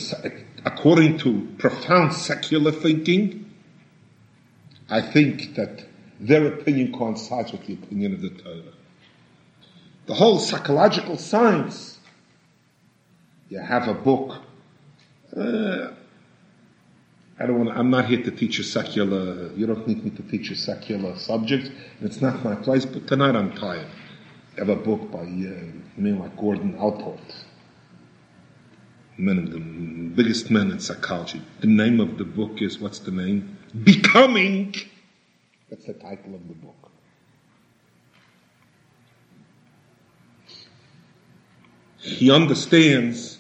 according 0.65 1.19
to 1.19 1.49
profound 1.59 2.13
secular 2.15 2.73
thinking, 2.73 3.51
I 4.89 5.01
think 5.01 5.55
that 5.55 5.85
their 6.21 6.47
opinion 6.47 6.93
coincides 6.93 7.53
with 7.53 7.67
the 7.67 7.75
opinion 7.75 8.15
of 8.15 8.23
the 8.23 8.31
Torah. 8.31 8.63
The 10.07 10.15
whole 10.15 10.39
psychological 10.39 11.17
science, 11.17 11.99
you 13.49 13.59
have 13.59 13.89
a 13.89 13.95
book. 13.95 14.43
Uh, 15.35 15.93
I 17.39 17.47
don't 17.47 17.59
want. 17.65 17.77
I'm 17.77 17.91
not 17.91 18.07
here 18.07 18.23
to 18.23 18.31
teach 18.31 18.59
you 18.59 18.65
secular. 18.65 19.53
You 19.55 19.67
don't 19.67 19.87
need 19.89 20.05
me 20.05 20.11
to 20.11 20.23
teach 20.23 20.51
you 20.51 20.55
secular 20.57 21.17
subjects. 21.17 21.71
It's 22.01 22.21
not 22.21 22.45
my 22.45 22.55
place. 22.55 22.85
But 22.85 23.09
tonight 23.09 23.35
I'm 23.35 23.53
tired. 23.53 23.87
I 24.57 24.61
have 24.61 24.69
a 24.69 24.77
book 24.77 25.11
by 25.11 25.21
uh, 25.21 25.25
a 25.25 26.11
like 26.13 26.37
Gordon 26.37 26.77
Allport 26.77 27.44
men 29.17 29.39
of 29.39 29.51
the 29.51 29.59
biggest 29.59 30.51
men 30.51 30.71
in 30.71 30.81
psychology. 30.81 31.43
The 31.61 31.67
name 31.67 32.01
of 32.01 32.19
the 32.19 32.25
book 32.25 32.61
is 32.61 32.79
what's 32.79 32.99
the 32.99 33.11
name? 33.11 33.57
Becoming. 33.83 34.75
That's 35.71 35.85
the 35.87 35.95
title 35.95 36.35
of 36.35 36.47
the 36.49 36.55
book. 36.55 36.91
He 41.99 42.31
understands 42.31 43.39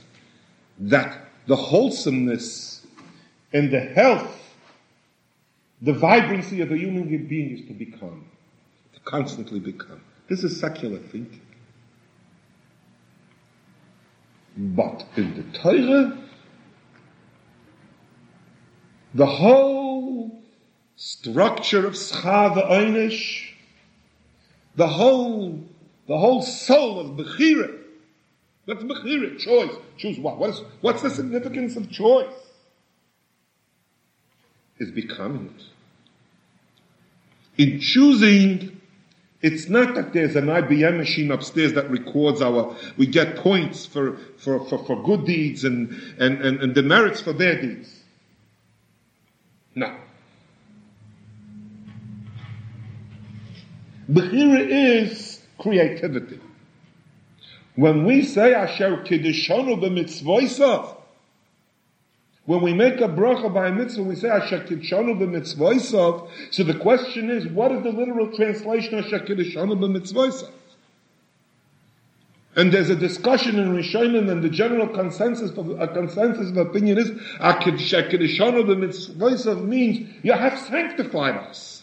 that 0.79 1.29
the 1.47 1.57
wholesomeness 1.57 2.87
and 3.53 3.71
the 3.71 3.81
health, 3.81 4.57
the 5.83 5.93
vibrancy 5.93 6.63
of 6.63 6.73
a 6.73 6.77
human 6.77 7.27
being 7.27 7.59
is 7.59 7.67
to 7.67 7.75
become, 7.75 8.25
to 8.95 9.01
constantly 9.01 9.61
become. 9.61 10.01
This 10.29 10.43
is 10.43 10.59
secular 10.59 10.99
thinking. 10.99 11.43
But 14.57 15.05
in 15.17 15.35
the 15.35 15.59
Torah, 15.59 16.19
the 19.13 19.27
whole 19.27 20.43
structure 20.97 21.87
of 21.87 21.95
Schar 21.95 22.55
Einish, 22.71 23.51
the 24.77 24.87
whole, 24.87 25.61
the 26.07 26.17
whole 26.17 26.43
soul 26.43 27.01
of 27.01 27.17
Bechira, 27.17 27.79
that's 28.67 28.83
Bechira, 28.83 29.39
choice. 29.39 29.73
Choose 29.99 30.19
what? 30.19 30.39
What 30.39 30.51
is, 30.51 30.63
what's 30.81 31.03
the 31.03 31.11
significance 31.11 31.77
of 31.77 31.91
choice? 31.91 32.33
Is 34.79 34.91
becoming 34.91 35.55
it. 35.57 35.63
In 37.63 37.81
choosing 37.81 38.74
it's 39.45 39.69
not 39.69 39.95
that 39.95 40.15
there's 40.15 40.37
an 40.37 40.47
IBM 40.47 40.97
machine 40.97 41.31
upstairs 41.31 41.75
that 41.75 41.91
records 41.91 42.41
our, 42.41 42.75
we 42.97 43.07
get 43.07 43.37
points 43.37 43.85
for, 43.85 44.17
for, 44.39 44.65
for, 44.65 44.79
for 44.87 45.03
good 45.03 45.27
deeds 45.27 45.65
and, 45.65 45.91
and, 46.19 46.41
and, 46.41 46.63
and 46.63 46.75
demerits 46.75 47.21
for 47.21 47.35
bad 47.35 47.61
deeds. 47.61 47.95
No. 49.75 49.95
Bechira 54.11 54.67
is 54.67 55.43
creativity. 55.59 56.41
When 57.77 58.07
we 58.07 58.25
say 58.25 58.55
Asher 58.55 58.97
Kiddishonu 59.05 59.79
b'mitzvoisav, 59.79 60.94
when 62.47 62.61
we 62.61 62.75
make 62.75 63.01
a 63.01 63.09
bracha 63.09 63.53
by 63.53 63.69
a 63.69 63.73
mitzvah, 63.73 64.03
we 64.03 64.17
say 64.17 64.29
Asher 64.29 64.61
Kidshonu 64.61 65.19
b'mitzvoisav. 65.19 66.29
So 66.51 66.63
the 66.63 66.75
question 66.75 67.31
is, 67.31 67.47
what 67.49 67.73
is 67.73 67.83
the 67.83 67.91
literal 67.91 68.31
translation 68.37 68.99
of 68.99 69.07
Asher 69.07 69.21
Kidshonu 69.21 69.79
b'mitzvoisav? 69.79 70.51
And 72.57 72.71
there's 72.71 72.91
a 72.91 72.97
discussion 72.97 73.59
in 73.59 73.75
Rishonim, 73.75 74.31
and 74.31 74.43
the 74.43 74.51
general 74.51 74.87
consensus 74.89 75.51
of 75.57 75.71
a 75.81 75.89
consensus 75.89 76.51
of 76.51 76.57
opinion 76.59 76.99
is 76.99 77.11
Asher 77.41 77.73
Kidshonu 77.73 78.65
b'mitzvoisav 78.65 79.65
means 79.65 80.07
you 80.23 80.33
have 80.33 80.59
sanctified 80.59 81.37
us. 81.37 81.83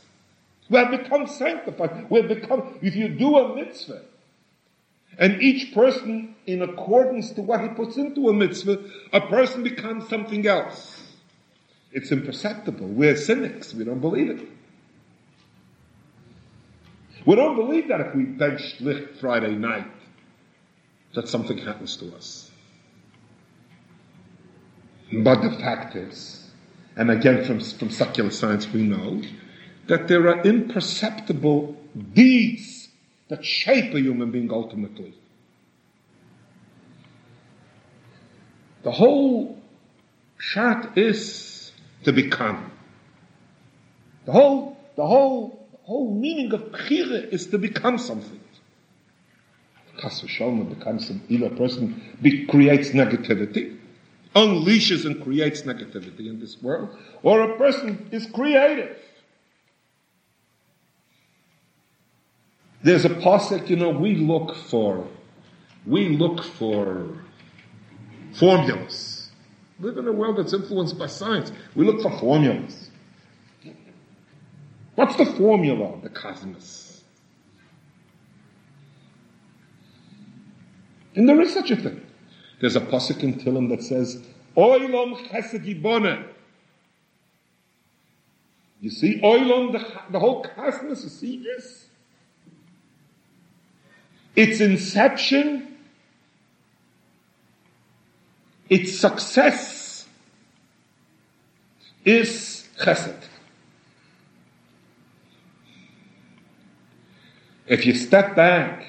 We 0.70 0.78
have 0.78 0.92
become 0.92 1.26
sanctified. 1.28 2.10
We 2.10 2.22
have 2.22 2.30
become. 2.30 2.80
If 2.82 2.96
you 2.96 3.10
do 3.10 3.38
a 3.38 3.56
mitzvah, 3.56 4.04
and 5.18 5.42
each 5.42 5.74
person, 5.74 6.36
in 6.46 6.62
accordance 6.62 7.32
to 7.32 7.42
what 7.42 7.62
he 7.62 7.68
puts 7.70 7.98
into 7.98 8.30
a 8.30 8.34
mitzvah, 8.34 8.80
a 9.14 9.22
person 9.22 9.64
becomes 9.64 10.10
something 10.10 10.48
else. 10.48 11.02
It's 11.92 12.12
imperceptible. 12.12 12.88
We're 12.88 13.18
cynics. 13.18 13.74
We 13.74 13.84
don't 13.84 14.00
believe 14.00 14.30
it. 14.30 14.48
We 17.26 17.36
don't 17.36 17.56
believe 17.56 17.90
that 17.90 18.02
if 18.02 18.16
we 18.16 18.24
bench 18.24 18.78
licht 18.80 19.20
Friday 19.20 19.52
night, 19.52 19.92
that 21.14 21.28
something 21.28 21.58
happens 21.58 21.98
to 21.98 22.16
us. 22.16 22.50
But 25.12 25.42
the 25.42 25.52
fact 25.52 25.96
is, 25.96 26.50
and 26.96 27.12
again 27.12 27.44
from, 27.46 27.60
from 27.60 27.90
secular 27.90 28.32
science 28.32 28.72
we 28.72 28.84
know, 28.84 29.22
that 29.88 30.08
there 30.08 30.30
are 30.30 30.42
imperceptible 30.44 31.78
deeds 32.14 32.81
that 33.32 33.46
shape 33.46 33.94
a 33.94 34.02
human 34.02 34.30
being 34.30 34.52
ultimately. 34.52 35.14
The 38.84 38.92
whole 38.92 39.58
shot 40.38 40.98
is 40.98 41.72
to 42.04 42.12
become. 42.12 42.70
The 44.26 44.34
whole, 44.34 44.78
the 44.98 45.08
whole, 45.08 45.66
the 45.72 45.78
whole 45.84 46.14
meaning 46.14 46.52
of 46.54 46.74
bechira 46.74 47.30
is 47.30 47.48
to 47.48 47.58
become 47.58 47.98
something. 47.98 48.42
Chas 50.02 50.22
v'shalom 50.22 50.78
becomes 50.78 51.10
an 51.10 51.22
a 51.30 51.50
person 51.52 52.18
be, 52.22 52.46
creates 52.48 52.90
negativity, 52.90 53.78
unleashes 54.36 55.06
and 55.06 55.24
creates 55.24 55.62
negativity 55.62 56.28
in 56.28 56.42
this 56.42 56.62
world, 56.62 56.98
or 57.24 57.44
a 57.44 57.58
person 57.58 58.10
is 58.12 58.26
creative 58.26 58.98
There's 62.84 63.06
a 63.06 63.10
posik, 63.10 63.70
you 63.70 63.76
know, 63.76 63.90
we 63.90 64.16
look 64.16 64.56
for, 64.56 65.08
we 65.86 66.18
look 66.18 66.44
for 66.44 67.16
formulas. 68.34 69.30
Live 69.80 69.98
in 69.98 70.08
a 70.08 70.12
world 70.12 70.38
that's 70.38 70.54
influenced 70.54 70.98
by 70.98 71.08
science. 71.08 71.52
We 71.76 71.86
look 71.86 72.02
for 72.02 72.12
formulas. 72.20 72.90
What's 74.96 75.16
the 75.16 75.26
formula 75.26 75.94
of 75.94 76.02
the 76.02 76.10
cosmos? 76.10 77.04
And 81.16 81.28
there 81.28 81.40
is 81.42 81.54
such 81.54 81.72
a 81.72 81.76
thing. 81.76 82.06
There's 82.60 82.76
a 82.76 82.82
pasuk 82.82 83.22
in 83.24 83.36
Tillim 83.36 83.70
that 83.70 83.84
says, 83.84 84.24
Oilom 84.56 85.18
chesed. 85.28 86.26
You 88.80 88.90
see, 88.90 89.20
Oilom, 89.22 89.72
the, 89.72 89.86
the 90.12 90.20
whole 90.20 90.44
cosmos, 90.44 91.04
you 91.04 91.10
see 91.10 91.44
this? 91.44 91.88
Its 94.36 94.62
inception, 94.62 95.78
its 98.70 98.98
success 98.98 100.08
is 102.06 102.68
chesed. 102.80 103.28
If 107.68 107.86
you 107.86 107.94
step 107.94 108.36
back 108.36 108.86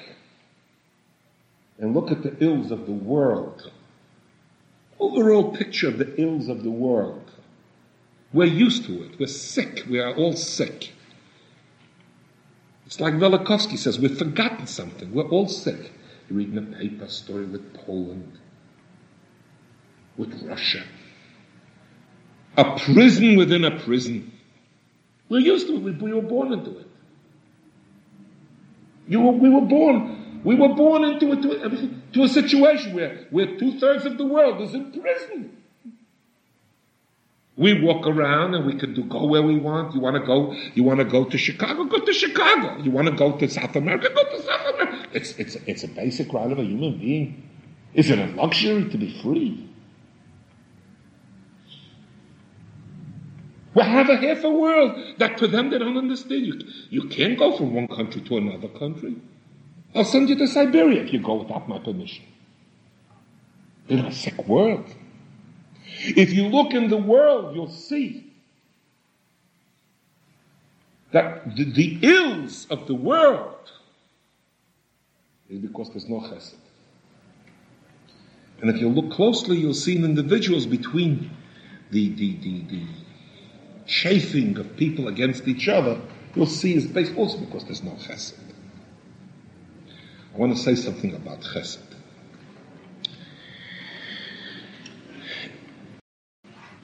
and 1.77 1.93
look 1.93 2.11
at 2.11 2.23
the 2.23 2.35
ills 2.43 2.71
of 2.71 2.85
the 2.85 2.91
world, 2.93 3.71
overall 4.99 5.55
picture 5.55 5.87
of 5.89 5.97
the 5.97 6.19
ills 6.19 6.47
of 6.47 6.63
the 6.63 6.71
world, 6.71 7.31
we're 8.31 8.45
used 8.45 8.85
to 8.85 9.03
it. 9.03 9.19
We're 9.19 9.27
sick. 9.27 9.85
We 9.89 9.99
are 9.99 10.15
all 10.15 10.33
sick. 10.33 10.92
It's 12.93 13.01
like 13.01 13.15
Velikovsky 13.15 13.75
says, 13.75 13.99
we've 13.99 14.19
forgotten 14.19 14.67
something. 14.67 15.11
We're 15.15 15.27
all 15.29 15.47
sick. 15.47 15.91
You're 16.29 16.37
reading 16.37 16.59
a 16.59 16.77
paper 16.77 17.07
story 17.07 17.45
with 17.45 17.73
Poland, 17.73 18.37
with 20.15 20.43
Russia. 20.43 20.83
A 22.55 22.77
prison 22.77 23.35
within 23.35 23.65
a 23.65 23.79
prison. 23.79 24.31
We're 25.27 25.39
used 25.39 25.65
to 25.69 25.87
it. 25.87 25.99
We 26.03 26.13
were 26.13 26.21
born 26.21 26.53
into 26.53 26.77
it. 26.77 26.87
You 29.07 29.21
were, 29.21 29.31
we 29.31 29.49
were 29.49 29.61
born. 29.61 30.41
We 30.43 30.53
were 30.53 30.75
born 30.75 31.03
into 31.03 31.31
a, 31.31 31.35
to, 31.35 31.89
to 32.13 32.23
a 32.25 32.27
situation 32.27 32.93
where, 32.93 33.25
where 33.31 33.57
two 33.57 33.79
thirds 33.79 34.05
of 34.05 34.19
the 34.19 34.25
world 34.25 34.61
is 34.61 34.75
in 34.75 34.91
prison. 34.91 35.62
We 37.55 37.79
walk 37.81 38.07
around 38.07 38.55
and 38.55 38.65
we 38.65 38.75
can 38.75 38.93
do 38.95 39.03
go 39.03 39.25
where 39.25 39.43
we 39.43 39.57
want. 39.57 39.93
You 39.93 39.99
want 39.99 40.15
to 40.15 40.25
go? 40.25 40.53
You 40.73 40.83
want 40.83 40.99
to 40.99 41.05
go 41.05 41.25
to 41.25 41.37
Chicago? 41.37 41.83
Go 41.83 41.99
to 41.99 42.13
Chicago. 42.13 42.81
You 42.81 42.89
want 42.89 43.07
to 43.09 43.13
go 43.13 43.37
to 43.37 43.47
South 43.47 43.75
America? 43.75 44.09
Go 44.13 44.23
to 44.23 44.41
South 44.41 44.73
America. 44.73 45.07
It's 45.13 45.37
it's 45.37 45.55
it's 45.67 45.83
a 45.83 45.87
basic 45.87 46.33
right 46.33 46.51
of 46.51 46.57
a 46.57 46.63
human 46.63 46.97
being. 46.97 47.49
Is 47.93 48.09
it 48.09 48.17
a 48.17 48.25
luxury 48.33 48.89
to 48.89 48.97
be 48.97 49.21
free? 49.21 49.69
We 53.75 53.83
have 53.83 54.09
a 54.09 54.17
half 54.17 54.43
a 54.43 54.49
world 54.49 54.99
that 55.17 55.37
to 55.39 55.47
them 55.47 55.69
they 55.69 55.79
don't 55.79 55.97
understand. 55.97 56.45
You, 56.45 56.59
you 56.89 57.09
can't 57.09 57.37
go 57.37 57.55
from 57.57 57.73
one 57.73 57.87
country 57.87 58.21
to 58.21 58.37
another 58.37 58.67
country. 58.67 59.15
I'll 59.95 60.05
send 60.05 60.29
you 60.29 60.35
to 60.37 60.47
Siberia 60.47 61.03
if 61.03 61.13
you 61.13 61.19
go 61.19 61.35
without 61.35 61.67
my 61.67 61.79
permission. 61.79 62.25
In 63.87 63.99
a 63.99 64.11
sick 64.11 64.47
world. 64.47 64.85
If 66.05 66.33
you 66.33 66.47
look 66.47 66.73
in 66.73 66.89
the 66.89 66.97
world, 66.97 67.55
you'll 67.55 67.69
see 67.69 68.31
that 71.11 71.55
the, 71.55 71.63
the 71.63 71.99
ills 72.01 72.67
of 72.69 72.87
the 72.87 72.95
world 72.95 73.71
is 75.49 75.59
because 75.59 75.89
there's 75.91 76.09
no 76.09 76.19
chesed. 76.19 76.55
And 78.61 78.69
if 78.69 78.77
you 78.77 78.89
look 78.89 79.11
closely, 79.11 79.57
you'll 79.57 79.73
see 79.73 79.95
in 79.95 80.03
individuals 80.03 80.65
between 80.65 81.29
the, 81.91 82.09
the, 82.09 82.35
the, 82.37 82.61
the 82.61 82.85
chafing 83.85 84.57
of 84.57 84.75
people 84.75 85.07
against 85.07 85.47
each 85.47 85.67
other, 85.67 85.99
you'll 86.35 86.45
see 86.47 86.75
is 86.75 86.87
based 86.87 87.15
also 87.15 87.37
because 87.37 87.63
there's 87.65 87.83
no 87.83 87.91
chesed. 87.91 88.33
I 90.33 90.37
want 90.37 90.55
to 90.55 90.61
say 90.61 90.75
something 90.75 91.13
about 91.13 91.41
chesed. 91.41 91.92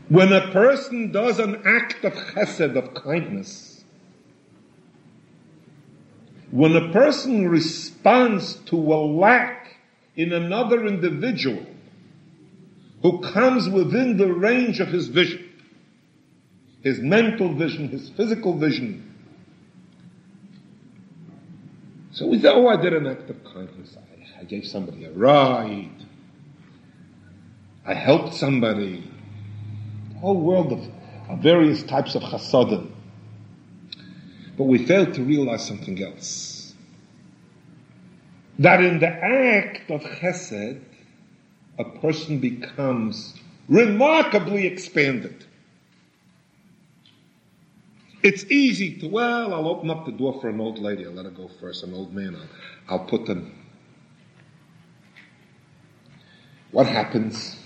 When 0.10 0.34
a 0.34 0.52
person 0.52 1.12
does 1.12 1.38
an 1.38 1.62
act 1.66 2.04
of 2.04 2.14
chesed, 2.14 2.76
of 2.76 2.96
kindness, 2.96 3.84
when 6.50 6.76
a 6.76 6.92
person 6.92 7.48
responds 7.48 8.56
to 8.56 8.76
a 8.76 8.98
lack 9.06 9.78
in 10.16 10.34
another 10.34 10.88
individual 10.88 11.64
who 13.04 13.20
comes 13.20 13.70
within 13.70 14.18
the 14.18 14.34
range 14.34 14.80
of 14.80 14.88
his 14.88 15.08
vision, 15.08 15.48
his 16.82 17.00
mental 17.00 17.54
vision, 17.54 17.90
his 17.90 18.10
physical 18.10 18.58
vision. 18.58 19.06
So 22.12 22.26
we 22.26 22.40
say, 22.40 22.50
oh, 22.50 22.68
I 22.68 22.82
did 22.82 22.94
an 22.94 23.06
act 23.06 23.30
of 23.30 23.44
kindness. 23.44 23.96
I, 23.96 24.42
I 24.42 24.44
gave 24.44 24.66
somebody 24.66 25.06
a 25.06 25.12
ride. 25.12 26.06
I 27.86 27.94
helped 27.94 28.34
somebody 28.34 29.10
whole 30.20 30.40
world 30.40 30.72
of, 30.72 30.88
of 31.30 31.40
various 31.40 31.84
types 31.84 32.16
of 32.16 32.22
chasadim. 32.24 32.92
But 34.58 34.66
we 34.66 34.86
fail 34.86 35.12
to 35.12 35.24
realize 35.24 35.66
something 35.66 36.02
else. 36.04 36.74
That 38.60 38.84
in 38.84 39.00
the 39.00 39.08
act 39.08 39.90
of 39.90 40.02
chesed, 40.02 40.82
a 41.78 41.84
person 41.86 42.40
becomes 42.40 43.34
remarkably 43.70 44.68
expanded. 44.68 45.46
It's 48.22 48.44
easy 48.52 49.00
to, 49.00 49.08
well, 49.08 49.54
I'll 49.54 49.70
open 49.70 49.90
up 49.90 50.06
the 50.06 50.12
door 50.12 50.42
for 50.42 50.50
an 50.50 50.60
old 50.60 50.78
lady, 50.78 51.06
I'll 51.06 51.14
let 51.14 51.24
her 51.24 51.32
go 51.32 51.48
first, 51.48 51.84
an 51.84 51.94
old 51.94 52.14
man, 52.14 52.36
I'll, 52.36 53.00
I'll 53.00 53.06
put 53.06 53.26
them. 53.26 53.56
What 56.72 56.86
happens? 56.88 57.59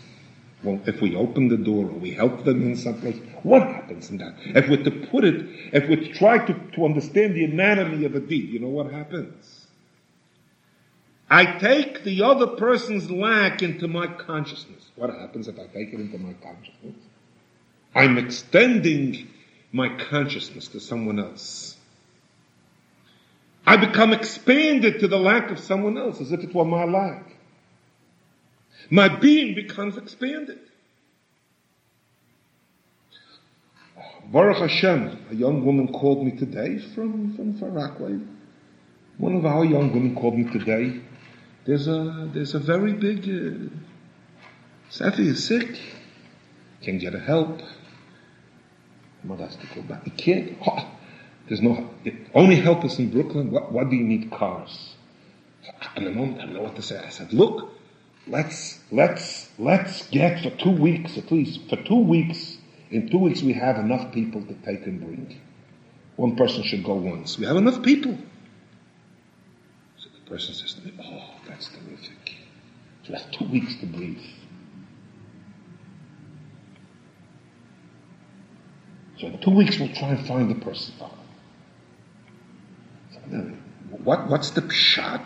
Well, 0.64 0.80
if 0.86 1.02
we 1.02 1.16
open 1.16 1.50
the 1.50 1.58
door 1.58 1.86
or 1.86 1.98
we 2.00 2.12
help 2.12 2.46
them 2.46 2.62
in 2.62 2.76
some 2.76 3.02
place, 3.02 3.20
what 3.44 3.64
happens 3.64 4.10
in 4.10 4.18
that? 4.18 4.36
If 4.46 4.70
we're 4.70 4.84
to 4.84 4.92
put 4.92 5.26
it, 5.26 5.46
if 5.74 5.90
we 5.90 6.12
try 6.14 6.38
to, 6.38 6.54
to 6.54 6.86
understand 6.86 7.36
the 7.36 7.44
anatomy 7.44 8.06
of 8.06 8.16
a 8.16 8.22
deed, 8.22 8.50
you 8.50 8.60
know 8.60 8.70
what 8.70 8.92
happens? 8.92 9.68
I 11.30 11.46
take 11.58 12.04
the 12.04 12.24
other 12.24 12.48
person's 12.48 13.12
lack 13.12 13.62
into 13.62 13.88
my 13.88 14.08
consciousness. 14.08 14.90
What 14.96 15.10
happens 15.10 15.48
if 15.48 15.60
I 15.60 15.66
take 15.66 15.92
it 15.94 16.00
into 16.00 16.18
my 16.18 16.34
consciousness? 16.34 16.96
I'm 17.96 18.18
extending 18.18 19.28
my 19.72 19.90
consciousness 19.98 20.68
to 20.70 20.80
someone 20.80 21.20
else. 21.20 21.76
I 23.66 23.78
become 23.78 24.14
expanded 24.14 25.00
to 25.00 25.08
the 25.08 25.18
lack 25.18 25.50
of 25.50 25.60
someone 25.60 25.98
else 25.98 26.22
as 26.22 26.32
if 26.32 26.44
it 26.44 26.54
were 26.54 26.66
my 26.66 26.86
lack. 26.86 27.33
My 28.90 29.08
being 29.08 29.56
becomes 29.56 29.98
expanded. 29.98 30.60
Baruch 34.32 34.58
Hashem, 34.58 35.26
a 35.32 35.36
young 35.36 35.66
woman 35.66 35.92
called 35.92 36.26
me 36.26 36.32
today 36.32 36.80
from, 36.80 37.36
from 37.36 37.58
Far 37.60 37.70
Rockaway. 37.70 38.20
One 39.18 39.36
of 39.36 39.46
our 39.46 39.66
young 39.66 39.94
women 39.94 40.16
called 40.16 40.38
me 40.38 40.52
today. 40.52 41.02
There's 41.66 41.88
a, 41.88 42.30
there's 42.34 42.56
a 42.56 42.60
very 42.60 42.94
big, 42.94 43.20
uh, 43.24 43.70
Safi 44.92 45.28
is 45.28 45.46
sick. 45.46 45.80
Can't 46.82 47.00
get 47.00 47.16
a 47.16 47.20
help. 47.20 47.62
Mother 49.24 49.46
has 49.46 49.56
to 49.56 49.68
go 49.76 49.82
back. 49.84 50.04
He 50.04 50.12
can't. 50.12 50.58
Oh, 50.68 50.90
there's 51.48 51.62
no, 51.62 51.90
it 52.06 52.14
only 52.34 52.56
help 52.56 52.86
is 52.86 52.98
in 53.00 53.12
Brooklyn. 53.12 53.52
What, 53.52 53.72
what 53.72 53.90
do 53.90 53.98
you 53.98 54.06
need 54.06 54.32
cars? 54.32 54.96
And 55.96 56.08
the 56.08 56.12
moment 56.12 56.40
I 56.40 56.46
don't 56.46 56.54
know 56.54 56.62
what 56.62 56.78
to 56.78 56.82
say. 56.82 56.98
I 56.98 57.10
said, 57.10 57.34
look, 57.34 57.70
let's 58.28 58.80
let's 58.92 59.50
let's 59.58 60.08
get 60.08 60.42
for 60.42 60.50
two 60.52 60.72
weeks 60.72 61.18
at 61.18 61.32
least 61.32 61.70
for 61.70 61.76
two 61.76 62.00
weeks 62.00 62.58
in 62.90 63.10
two 63.10 63.18
weeks 63.18 63.42
we 63.42 63.54
have 63.54 63.78
enough 63.78 64.14
people 64.14 64.42
to 64.44 64.54
take 64.66 64.86
and 64.86 65.02
bring. 65.02 65.42
One 66.16 66.36
person 66.36 66.62
should 66.62 66.84
go 66.84 66.94
once. 66.94 67.40
We 67.40 67.46
have 67.48 67.58
enough 67.58 67.82
people. 67.82 68.16
So 69.98 70.10
the 70.14 70.30
person 70.30 70.54
says 70.54 70.74
to 70.76 70.86
me 70.86 70.94
oh 71.04 71.36
that's 71.48 71.70
terrific. 71.70 72.36
So 73.04 73.14
that's 73.14 73.26
two 73.36 73.46
weeks 73.46 73.76
to 73.78 73.88
breathe. 73.88 74.22
So 79.20 79.28
in 79.28 79.40
two 79.42 79.52
weeks 79.52 79.80
we'll 79.80 79.94
try 79.94 80.10
and 80.10 80.26
find 80.28 80.50
the 80.52 80.56
person. 80.64 80.94
What, 84.04 84.28
what's 84.28 84.52
the 84.52 84.70
shot 84.72 85.24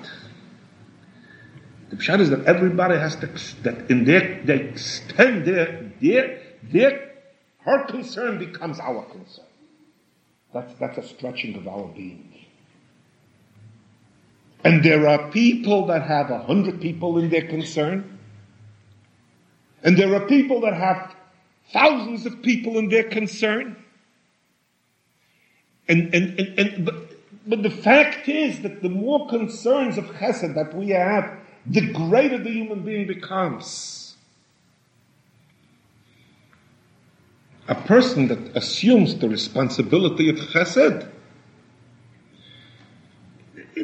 the 1.90 1.96
pshat 1.96 2.20
is 2.20 2.30
that 2.30 2.46
everybody 2.46 2.96
has 2.96 3.16
to, 3.18 3.28
that 3.64 3.90
in 3.90 4.04
their, 4.04 4.42
they 4.44 4.60
extend 4.62 5.46
their, 5.46 5.92
their, 6.02 6.42
their, 6.64 7.12
her 7.60 7.86
concern 7.86 8.40
becomes 8.40 8.80
our 8.80 9.04
concern. 9.06 9.46
That's, 10.54 10.74
that's 10.76 10.98
a 10.98 11.04
stretching 11.04 11.56
of 11.56 11.68
our 11.68 11.88
being. 11.88 12.34
And 14.64 14.84
there 14.84 15.08
are 15.08 15.30
people 15.32 15.86
that 15.88 16.04
have 16.04 16.30
a 16.30 16.40
hundred 16.40 16.82
people 16.82 17.18
in 17.20 17.30
their 17.30 17.48
concern. 17.48 18.20
And 19.84 19.96
there 19.98 20.14
are 20.16 20.26
people 20.28 20.62
that 20.62 20.74
have 20.74 21.16
thousands 21.72 22.26
of 22.26 22.42
people 22.42 22.78
in 22.78 22.90
their 22.90 23.04
concern. 23.04 23.78
And, 25.88 26.14
and, 26.14 26.40
and, 26.40 26.60
and 26.60 26.86
but, 26.86 26.96
but 27.46 27.64
the 27.64 27.70
fact 27.70 28.28
is 28.28 28.62
that 28.64 28.82
the 28.82 28.90
more 28.90 29.30
concerns 29.30 29.98
of 29.98 30.06
chesed 30.06 30.56
that 30.56 30.76
we 30.76 30.90
have, 30.90 31.38
the 31.70 31.92
greater 31.92 32.38
the 32.38 32.50
human 32.50 32.82
being 32.82 33.08
becomes. 33.08 34.16
A 37.68 37.76
person 37.76 38.30
that 38.30 38.56
assumes 38.56 39.16
the 39.16 39.28
responsibility 39.28 40.30
of 40.30 40.38
chesed, 40.38 41.12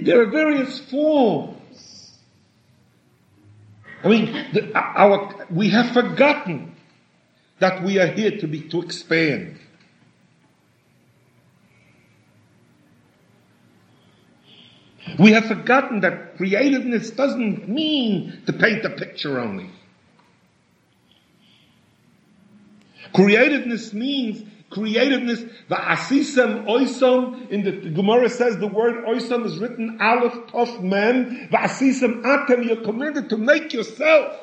there 0.01 0.21
are 0.21 0.25
various 0.25 0.79
forms. 0.79 2.17
I 4.03 4.07
mean, 4.07 4.33
the, 4.53 4.71
our, 4.75 5.45
we 5.49 5.69
have 5.69 5.91
forgotten 5.93 6.75
that 7.59 7.83
we 7.83 7.99
are 7.99 8.07
here 8.07 8.31
to 8.39 8.47
be, 8.47 8.61
to 8.69 8.81
expand. 8.81 9.59
We 15.19 15.31
have 15.31 15.45
forgotten 15.45 16.01
that 16.01 16.37
creativeness 16.37 17.11
doesn't 17.11 17.69
mean 17.69 18.41
to 18.45 18.53
paint 18.53 18.83
a 18.85 18.89
picture 18.89 19.39
only. 19.39 19.69
Creativeness 23.13 23.93
means 23.93 24.43
creativeness. 24.71 25.41
The 25.69 25.75
asisem 25.75 26.65
oisam 26.65 27.49
in 27.51 27.63
the, 27.63 27.71
the 27.71 27.89
Gemara 27.91 28.29
says 28.29 28.57
the 28.57 28.67
word 28.67 29.05
oisam 29.05 29.45
is 29.45 29.59
written 29.59 29.99
aleph 30.01 30.33
tof 30.47 30.81
mem. 30.81 31.49
The 31.51 31.57
asisem 31.57 32.23
atem. 32.23 32.65
You're 32.65 32.83
commanded 32.83 33.29
to 33.29 33.37
make 33.37 33.71
yourself. 33.71 34.39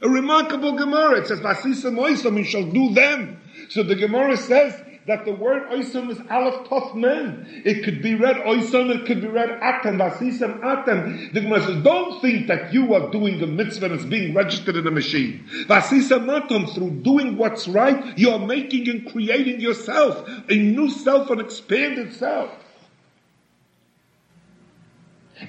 A 0.00 0.08
remarkable 0.08 0.78
Gemara. 0.78 1.20
It 1.20 1.26
says 1.26 1.40
vasisem 1.40 1.98
oisam. 1.98 2.38
You 2.38 2.44
shall 2.44 2.70
do 2.70 2.94
them. 2.94 3.40
So 3.68 3.82
the 3.82 3.96
Gemara 3.96 4.36
says 4.38 4.80
that 5.08 5.24
the 5.24 5.32
word 5.32 5.62
oisam 5.70 6.10
is 6.10 6.20
aleph 6.30 6.68
tof 6.68 6.94
mem. 6.94 7.46
It 7.64 7.82
could 7.82 8.02
be 8.02 8.14
read 8.14 8.36
oisam, 8.36 8.94
it 8.94 9.06
could 9.06 9.22
be 9.22 9.26
read 9.26 9.48
atem, 9.60 9.96
vasisam 9.96 10.60
atem. 10.60 11.32
The 11.32 11.40
Gemara 11.40 11.62
says, 11.62 11.82
don't 11.82 12.20
think 12.20 12.46
that 12.48 12.74
you 12.74 12.94
are 12.94 13.10
doing 13.10 13.40
the 13.40 13.46
mitzvah 13.46 13.86
and 13.86 13.94
it's 13.94 14.04
being 14.04 14.34
registered 14.34 14.76
in 14.76 14.86
a 14.86 14.90
machine. 14.90 15.44
Vasisam 15.66 16.26
atem, 16.26 16.72
through 16.74 16.90
doing 17.00 17.38
what's 17.38 17.66
right, 17.66 18.18
you 18.18 18.30
are 18.30 18.38
making 18.38 18.86
and 18.90 19.10
creating 19.10 19.60
yourself, 19.60 20.28
a 20.50 20.54
new 20.54 20.90
self, 20.90 21.30
an 21.30 21.40
expanded 21.40 22.12
self. 22.12 22.50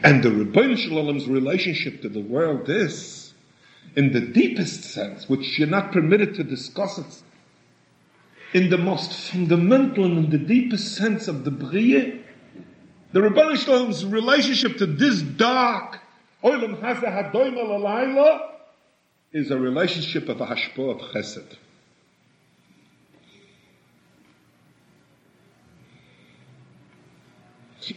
And 0.03 0.23
the 0.23 0.29
Rebbeinu 0.29 0.77
Shalom's 0.77 1.27
relationship 1.27 2.01
to 2.03 2.09
the 2.09 2.21
world 2.21 2.69
is, 2.69 3.33
in 3.97 4.13
the 4.13 4.21
deepest 4.21 4.83
sense, 4.83 5.27
which 5.27 5.59
you're 5.59 5.67
not 5.67 5.91
permitted 5.91 6.35
to 6.35 6.45
discuss 6.45 6.97
it 6.97 7.23
in 8.53 8.69
the 8.69 8.77
most 8.77 9.31
fundamental 9.31 10.05
and 10.05 10.25
in 10.25 10.29
the 10.29 10.37
deepest 10.37 10.95
sense 10.95 11.27
of 11.27 11.43
the 11.43 11.51
Bria, 11.51 12.19
the 13.11 13.19
Rebbeinu 13.19 13.57
Shalom's 13.57 14.05
relationship 14.05 14.77
to 14.77 14.85
this 14.85 15.21
dark 15.21 15.99
Olam 16.43 16.79
Haza 16.79 17.31
Hadoim 17.31 18.39
is 19.33 19.51
a 19.51 19.57
relationship 19.57 20.29
of 20.29 20.41
a 20.41 20.47
hashpah 20.47 20.91
of 20.91 21.01
chesed. 21.11 21.57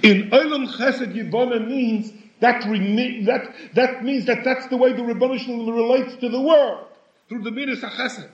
In 0.03 0.31
Olam 0.31 0.69
Chesed 0.69 1.15
Yibona 1.15 1.67
means 1.67 2.13
that, 2.41 2.63
that, 2.63 3.55
that 3.75 4.05
means 4.05 4.25
that 4.27 4.43
that's 4.43 4.67
the 4.69 4.77
way 4.77 4.93
the 4.93 5.03
Rebbeinu 5.03 5.39
Shalom 5.39 5.69
relates 5.69 6.17
to 6.17 6.29
the 6.29 6.41
world 6.41 6.87
through 7.29 7.43
the 7.43 7.51
midas 7.51 7.81
Chesed. 7.81 8.29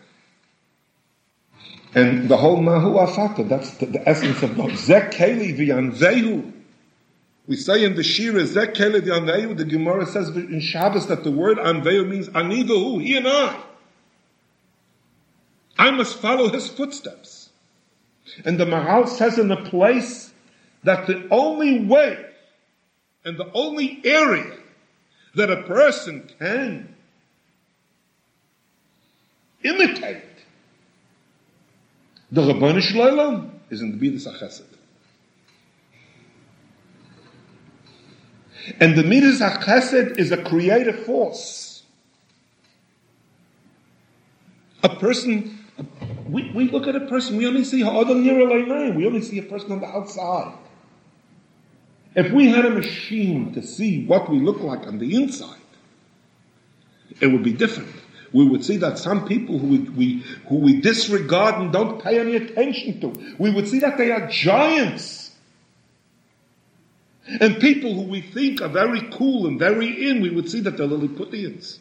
And 1.94 2.28
the 2.28 2.36
whole 2.36 2.60
Mahu 2.60 2.94
Afata, 2.94 3.48
that's 3.48 3.70
the, 3.78 3.86
the 3.86 4.08
essence 4.08 4.42
of 4.42 4.56
God. 4.56 4.76
Zek 4.76 5.12
Keli 5.12 5.56
v'yanzehu. 5.56 6.52
We 7.46 7.56
say 7.56 7.82
in 7.84 7.94
the 7.94 8.02
Shira, 8.02 8.44
Zek 8.44 8.74
Keli 8.74 9.00
v'yanzehu, 9.00 9.56
the 9.56 9.64
Gemara 9.64 10.06
says 10.06 10.28
in 10.28 10.60
Shabbos 10.60 11.06
that 11.06 11.24
the 11.24 11.30
word 11.30 11.56
Anvehu 11.58 12.06
means 12.06 12.28
Anivahu, 12.28 13.02
he 13.02 13.16
and 13.16 13.26
I. 13.26 13.58
I 15.78 15.90
must 15.92 16.18
follow 16.18 16.48
his 16.48 16.68
footsteps. 16.68 17.48
And 18.44 18.58
the 18.58 18.66
Maharal 18.66 19.08
says 19.08 19.38
in 19.38 19.50
a 19.50 19.64
place 19.64 20.32
that 20.84 21.06
the 21.06 21.26
only 21.30 21.84
way 21.84 22.24
and 23.24 23.38
the 23.38 23.50
only 23.52 24.00
area 24.04 24.56
that 25.34 25.50
a 25.50 25.62
person 25.62 26.28
can 26.38 26.94
imitate 29.62 30.27
the 32.30 32.42
Rabbanu 32.42 32.80
Shloim 32.80 33.50
is 33.70 33.80
in 33.80 33.92
the 33.92 33.96
Midas 33.96 34.26
HaChesed. 34.26 34.64
And 38.80 38.96
the 38.96 39.02
Midas 39.02 39.40
HaChesed 39.40 40.18
is 40.18 40.30
a 40.30 40.42
creative 40.42 41.04
force. 41.04 41.82
A 44.82 44.88
person, 44.88 45.58
we, 46.28 46.50
we 46.52 46.70
look 46.70 46.86
at 46.86 46.94
a 46.94 47.06
person, 47.06 47.36
we 47.36 47.46
only 47.46 47.64
see 47.64 47.80
Ha'adam 47.80 48.22
Yirah 48.24 48.94
we 48.94 49.06
only 49.06 49.22
see 49.22 49.38
a 49.38 49.42
person 49.42 49.72
on 49.72 49.80
the 49.80 49.86
outside. 49.86 50.54
If 52.14 52.32
we 52.32 52.48
had 52.48 52.64
a 52.64 52.70
machine 52.70 53.52
to 53.54 53.62
see 53.62 54.04
what 54.04 54.30
we 54.30 54.40
look 54.40 54.60
like 54.60 54.86
on 54.86 54.98
the 54.98 55.14
inside, 55.14 55.56
it 57.20 57.28
would 57.28 57.42
be 57.42 57.52
different 57.52 57.90
we 58.32 58.46
would 58.46 58.64
see 58.64 58.76
that 58.78 58.98
some 58.98 59.26
people 59.26 59.58
who 59.58 59.66
we, 59.66 59.78
we, 59.78 60.24
who 60.48 60.56
we 60.56 60.80
disregard 60.80 61.60
and 61.60 61.72
don't 61.72 62.02
pay 62.02 62.18
any 62.20 62.36
attention 62.36 63.00
to, 63.00 63.34
we 63.38 63.50
would 63.50 63.68
see 63.68 63.80
that 63.80 63.96
they 63.98 64.10
are 64.10 64.28
giants. 64.28 65.34
And 67.40 67.60
people 67.60 67.94
who 67.94 68.02
we 68.02 68.20
think 68.22 68.62
are 68.62 68.68
very 68.68 69.08
cool 69.12 69.46
and 69.46 69.58
very 69.58 70.08
in, 70.08 70.22
we 70.22 70.30
would 70.30 70.50
see 70.50 70.60
that 70.60 70.76
they're 70.76 70.86
Lilliputians. 70.86 71.78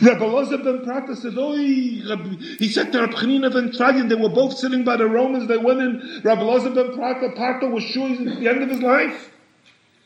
Rabbi 0.00 0.20
Elazar 0.20 0.62
ben 0.62 0.84
Prata 0.84 1.16
said, 1.16 1.32
oh, 1.36 1.56
he 1.56 2.68
said 2.68 2.92
to 2.92 3.00
Rabbi 3.00 3.14
Chanina 3.14 3.52
ben 3.52 3.72
Tradian, 3.72 4.08
they 4.08 4.14
were 4.14 4.28
both 4.28 4.56
sitting 4.56 4.84
by 4.84 4.96
the 4.96 5.06
Romans, 5.06 5.48
they 5.48 5.56
went 5.56 5.80
in, 5.80 6.20
Rabbi 6.22 6.42
Elazar 6.42 6.74
ben 6.74 6.94
Prata, 6.94 7.30
Prata 7.34 7.66
was 7.66 7.82
sure 7.82 8.08
he's 8.08 8.20
at 8.20 8.38
the 8.38 8.48
end 8.48 8.62
of 8.62 8.68
his 8.68 8.80
life. 8.80 9.30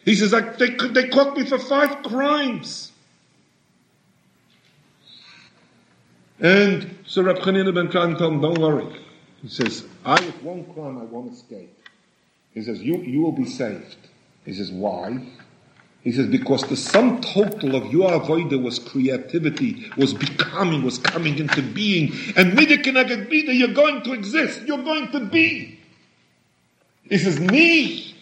He 0.06 0.14
says, 0.14 0.30
they, 0.30 0.70
they 0.70 1.08
caught 1.08 1.36
me 1.36 1.44
for 1.44 1.58
five 1.58 2.04
crimes. 2.04 2.92
And 6.38 6.96
so 7.04 7.22
Rab 7.22 7.38
Chanina 7.38 7.74
ben 7.74 7.88
Kran 7.88 8.16
told 8.16 8.34
him, 8.34 8.40
don't 8.40 8.58
worry. 8.58 8.86
He 9.42 9.48
says, 9.48 9.84
I, 10.04 10.14
with 10.24 10.42
one 10.42 10.64
crime, 10.72 10.98
I 10.98 11.02
won't 11.02 11.32
escape. 11.32 11.76
He 12.54 12.62
says, 12.62 12.80
you, 12.80 12.98
you 12.98 13.20
will 13.20 13.32
be 13.32 13.46
saved. 13.46 13.96
He 14.44 14.54
says, 14.54 14.70
why? 14.70 15.26
He 16.02 16.12
says, 16.12 16.28
because 16.28 16.62
the 16.62 16.76
sum 16.76 17.20
total 17.20 17.74
of 17.74 17.92
your 17.92 18.08
avoider 18.10 18.62
was 18.62 18.78
creativity, 18.78 19.90
was 19.96 20.14
becoming, 20.14 20.84
was 20.84 20.98
coming 20.98 21.36
into 21.36 21.62
being. 21.62 22.12
And 22.36 22.52
midikinagad 22.52 23.28
you're 23.30 23.74
going 23.74 24.02
to 24.02 24.12
exist. 24.12 24.62
You're 24.66 24.84
going 24.84 25.10
to 25.10 25.20
be. 25.26 25.80
He 27.08 27.18
says, 27.18 27.40
me, 27.40 28.15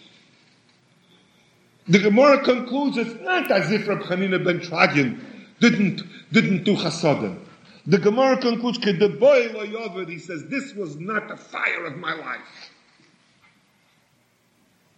the 1.87 1.99
Gemara 1.99 2.43
concludes 2.43 2.97
it's 2.97 3.21
not 3.21 3.51
as 3.51 3.71
if 3.71 3.87
Rab 3.87 3.99
Chanina 3.99 4.43
ben 4.43 4.59
Tradian 4.59 5.23
didn't, 5.59 6.01
didn't 6.31 6.63
do 6.63 6.75
chasadim. 6.75 7.39
The 7.85 7.99
Gemara 7.99 8.37
concludes, 8.37 8.79
he 8.79 10.17
says, 10.17 10.45
this 10.45 10.73
was 10.73 10.95
not 10.95 11.27
the 11.27 11.37
fire 11.37 11.85
of 11.85 11.97
my 11.97 12.15
life. 12.15 12.71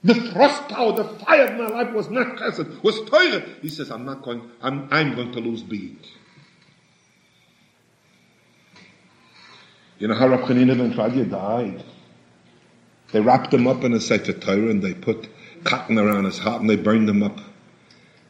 The 0.04 0.14
thrust 0.14 0.70
power, 0.70 0.94
the 0.94 1.04
fire 1.04 1.48
of 1.48 1.58
my 1.58 1.68
life 1.68 1.94
was 1.94 2.10
not 2.10 2.38
chesed, 2.38 2.82
was 2.82 3.02
Torah. 3.10 3.44
He 3.62 3.68
says, 3.68 3.92
I'm 3.92 4.06
not 4.06 4.22
going, 4.22 4.50
I'm, 4.62 4.88
I'm 4.90 5.16
going 5.16 5.34
to 5.34 5.40
lose 5.40 5.64
being. 5.64 6.00
You 10.00 10.08
know 10.08 10.16
how 10.16 10.30
Rab 10.30 10.42
Chanina 10.42 10.78
ben 10.78 10.94
Tradian 10.94 11.30
died? 11.30 11.84
They 13.12 13.20
wrapped 13.20 13.54
him 13.54 13.68
up 13.68 13.84
in 13.84 13.94
a 13.94 14.00
Sefer 14.00 14.34
Torah 14.34 14.70
and 14.70 14.82
they 14.82 14.94
put 14.94 15.28
cotton 15.64 15.98
around 15.98 16.26
his 16.26 16.38
heart 16.38 16.62
and 16.62 16.70
they 16.70 16.76
burned 16.76 17.10
him 17.10 17.24
up 17.24 17.40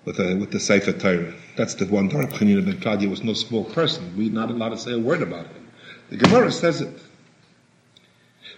with, 0.06 0.20
a, 0.20 0.36
with 0.36 0.52
the 0.52 0.60
Sefer 0.60 0.94
Torah. 0.94 1.34
That's 1.58 1.76
the 1.76 1.86
one 1.86 2.10
Darab 2.10 2.32
Chanina 2.32 2.64
ben 2.66 2.78
Kladia 2.80 3.10
was 3.10 3.24
no 3.24 3.34
small 3.34 3.66
person. 3.66 4.14
We're 4.18 4.32
not 4.32 4.50
allowed 4.50 4.70
to 4.70 4.78
say 4.78 4.94
a 4.94 5.00
word 5.00 5.22
about 5.22 5.48
him. 5.48 5.68
The 6.10 6.18
Gemara 6.18 6.52
says 6.52 6.82
it. 6.82 7.00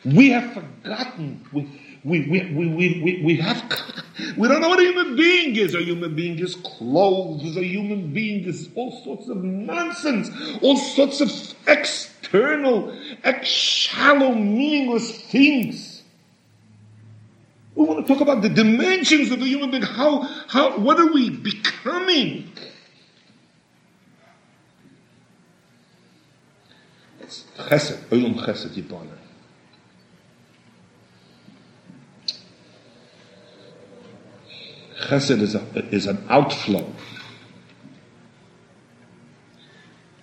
We 0.06 0.30
have 0.30 0.54
forgotten. 0.54 1.44
We, 1.52 1.64
we, 2.04 2.30
we, 2.30 2.54
we, 2.54 3.02
we, 3.04 3.22
we, 3.26 3.38
have, 3.38 3.62
we 4.38 4.48
don't 4.48 4.62
know 4.62 4.70
what 4.70 4.80
a 4.80 4.84
human 4.84 5.16
being 5.16 5.56
is. 5.56 5.76
A 5.76 5.82
human 5.82 6.16
being 6.16 6.40
is 6.40 6.56
clothes. 6.56 7.58
A 7.58 7.64
human 7.64 8.14
being 8.14 8.46
is 8.46 8.70
all 8.76 8.92
sorts 9.04 9.28
of 9.28 9.44
nonsense. 9.44 10.30
All 10.62 10.78
sorts 10.78 11.20
of 11.20 11.32
external, 11.68 12.96
shallow, 13.44 14.34
meaningless 14.34 15.20
things. 15.24 15.89
We 17.80 17.86
want 17.86 18.06
to 18.06 18.14
talk 18.14 18.22
about 18.22 18.42
the 18.42 18.50
dimensions 18.50 19.32
of 19.32 19.40
the 19.40 19.46
human 19.46 19.72
being. 19.72 19.84
How, 19.84 20.24
how, 20.50 20.78
what 20.80 21.00
are 21.00 21.14
we 21.14 21.30
becoming? 21.30 22.52
It's 27.22 27.46
chesed, 27.58 28.00
olam 28.10 28.36
chesed 28.36 28.72
yibana. 28.72 29.16
Chesed 35.04 35.42
is, 35.42 35.56
a, 35.56 35.64
is 35.96 36.06
an 36.06 36.22
outflow. 36.28 36.86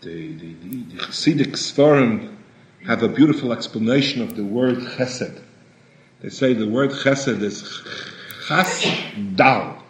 The, 0.03 0.35
the, 0.35 0.53
the, 0.53 0.83
the 0.83 0.97
Hasidic 1.05 1.53
Sfarim 1.53 2.37
have 2.85 3.03
a 3.03 3.09
beautiful 3.09 3.55
explanation 3.55 4.21
of 4.21 4.37
the 4.37 4.45
word 4.45 4.77
chesed. 4.77 5.41
They 6.21 6.31
say 6.31 6.55
the 6.55 6.69
word 6.69 6.91
chesed 6.91 7.43
is 7.43 7.83
chas 8.49 8.87
dal. 9.35 9.83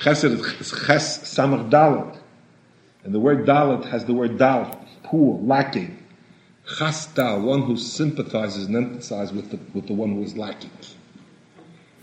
Chesed 0.00 0.60
is 0.60 0.70
ches 0.86 1.18
samach 1.36 1.70
dalet. 1.70 2.16
And 3.04 3.14
the 3.14 3.20
word 3.20 3.46
dalet 3.46 3.84
has 3.86 4.04
the 4.04 4.14
word 4.14 4.38
dal, 4.38 4.86
poor, 5.02 5.38
lacking. 5.40 6.02
Chas 6.78 7.06
dal, 7.06 7.40
one 7.42 7.62
who 7.62 7.76
sympathizes 7.76 8.66
and 8.66 8.76
empathizes 8.76 9.32
with 9.32 9.50
the, 9.50 9.58
with 9.74 9.86
the 9.86 9.94
one 9.94 10.14
who 10.14 10.22
is 10.22 10.36
lacking. 10.36 10.70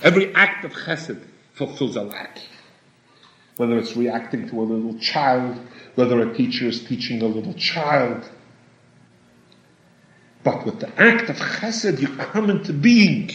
Every 0.03 0.33
act 0.35 0.65
of 0.65 0.73
chesed 0.73 1.19
fulfills 1.53 1.95
a 1.95 2.03
lack. 2.03 2.39
Whether 3.57 3.77
it's 3.77 3.95
reacting 3.95 4.49
to 4.49 4.61
a 4.61 4.63
little 4.63 4.99
child, 4.99 5.57
whether 5.95 6.19
a 6.19 6.35
teacher 6.35 6.67
is 6.67 6.83
teaching 6.83 7.21
a 7.21 7.25
little 7.25 7.53
child. 7.53 8.29
But 10.45 10.63
with 10.63 10.79
the 10.79 11.01
act 11.01 11.29
of 11.29 11.37
chesed, 11.37 11.99
you 11.99 12.07
come 12.07 12.51
into 12.51 12.71
being. 12.71 13.31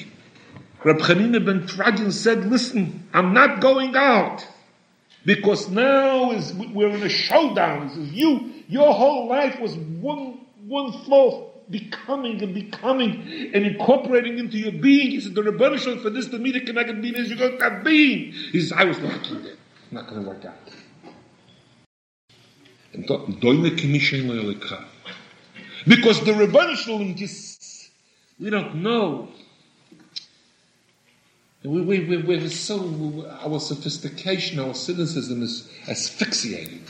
Reb 0.85 0.99
Chanina 0.99 1.45
ben 1.45 1.67
Tradian 1.67 2.13
said, 2.13 2.47
listen, 2.47 3.09
I'm 3.13 3.35
not 3.35 3.61
going 3.61 3.97
out. 3.97 4.47
Because 5.27 5.69
now 5.69 6.31
is, 6.31 6.55
we're 6.55 6.89
in 6.89 7.03
a 7.03 7.09
showdown. 7.09 7.91
Says, 7.91 8.13
you, 8.13 8.53
your 8.69 8.95
whole 8.95 9.29
life 9.29 9.61
was 9.61 9.75
one, 9.75 10.47
one 10.67 10.93
flow 11.05 11.51
becoming 11.69 12.43
and 12.43 12.55
becoming 12.55 13.51
and 13.55 13.67
incorporating 13.67 14.39
into 14.39 14.57
your 14.57 14.73
being. 14.73 15.11
He 15.11 15.21
said, 15.21 15.35
the 15.35 15.43
Rebbeinu 15.43 16.01
for 16.01 16.11
this, 16.11 16.29
the 16.29 16.39
media 16.39 16.65
connected 16.65 17.03
being 17.03 17.17
is 17.17 17.29
you're 17.29 17.39
going 17.39 17.59
to 17.59 17.65
have 17.65 17.85
being. 17.85 18.33
He 18.33 18.61
says, 18.61 18.73
I 18.73 18.85
was 18.85 18.99
lucky 19.01 19.37
there. 19.39 19.57
Not 19.91 20.09
going 20.09 20.23
to 20.23 20.29
work 20.29 20.45
out. 20.45 20.55
Because 25.87 26.25
the 26.25 26.33
Rebbeinu 26.33 26.77
we 28.39 28.51
don't 28.51 28.77
know. 28.77 29.29
We, 31.63 31.83
we, 31.83 32.05
we, 32.07 32.17
we're 32.23 32.49
so, 32.49 33.27
our 33.43 33.61
sophistication, 33.61 34.59
our 34.59 34.75
cynicism 34.75 35.43
is 35.43 35.71
asphyxiating. 35.89 36.83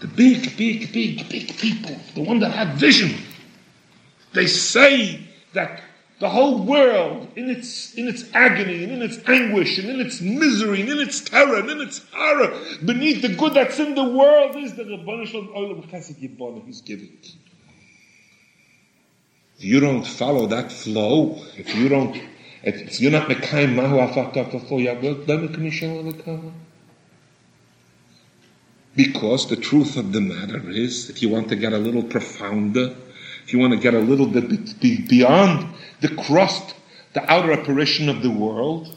The 0.00 0.06
big, 0.06 0.56
big, 0.56 0.92
big, 0.92 1.28
big 1.28 1.56
people, 1.58 1.96
the 2.14 2.22
one 2.22 2.38
that 2.40 2.52
have 2.52 2.76
vision, 2.76 3.14
they 4.32 4.46
say 4.46 5.26
that 5.54 5.80
the 6.18 6.28
whole 6.30 6.62
world, 6.62 7.28
in 7.36 7.50
its, 7.50 7.94
in 7.94 8.08
its 8.08 8.24
agony, 8.32 8.84
and 8.84 8.92
in 8.92 9.02
its 9.02 9.18
anguish, 9.28 9.78
and 9.78 9.90
in 9.90 10.00
its 10.00 10.20
misery, 10.22 10.80
and 10.80 10.88
in 10.88 10.98
its 10.98 11.20
terror, 11.20 11.58
and 11.58 11.68
in 11.68 11.80
its 11.80 12.00
horror, 12.10 12.58
beneath 12.84 13.20
the 13.20 13.28
good 13.28 13.52
that's 13.52 13.78
in 13.78 13.94
the 13.94 14.04
world 14.04 14.56
is 14.56 14.74
the 14.74 14.84
Rabbanu 14.84 15.26
Shalom 15.26 15.48
Olam 15.48 15.90
Chesed 15.90 16.16
Yibana 16.16 16.64
He's 16.64 16.80
giving. 16.80 17.10
If 19.58 19.64
you 19.64 19.80
don't 19.80 20.06
follow 20.06 20.46
that 20.46 20.72
flow, 20.72 21.38
if 21.56 21.74
you 21.74 21.88
don't, 21.88 22.16
if 22.62 23.00
you're 23.00 23.12
not 23.12 23.28
Mekayim 23.28 23.74
Mahu 23.74 23.96
Afak 23.96 24.34
Afak 24.34 24.68
Yabot, 24.68 26.52
because 28.94 29.48
the 29.48 29.56
truth 29.56 29.98
of 29.98 30.12
the 30.12 30.22
matter 30.22 30.70
is, 30.70 31.10
if 31.10 31.20
you 31.20 31.28
want 31.28 31.50
to 31.50 31.56
get 31.56 31.74
a 31.74 31.78
little 31.78 32.02
profounder, 32.02 32.96
if 33.44 33.52
you 33.52 33.58
want 33.58 33.74
to 33.74 33.78
get 33.78 33.92
a 33.92 33.98
little 33.98 34.26
bit 34.26 34.80
beyond 34.80 35.75
the 36.00 36.08
crust, 36.08 36.74
the 37.14 37.30
outer 37.30 37.52
apparition 37.52 38.08
of 38.08 38.22
the 38.22 38.30
world, 38.30 38.96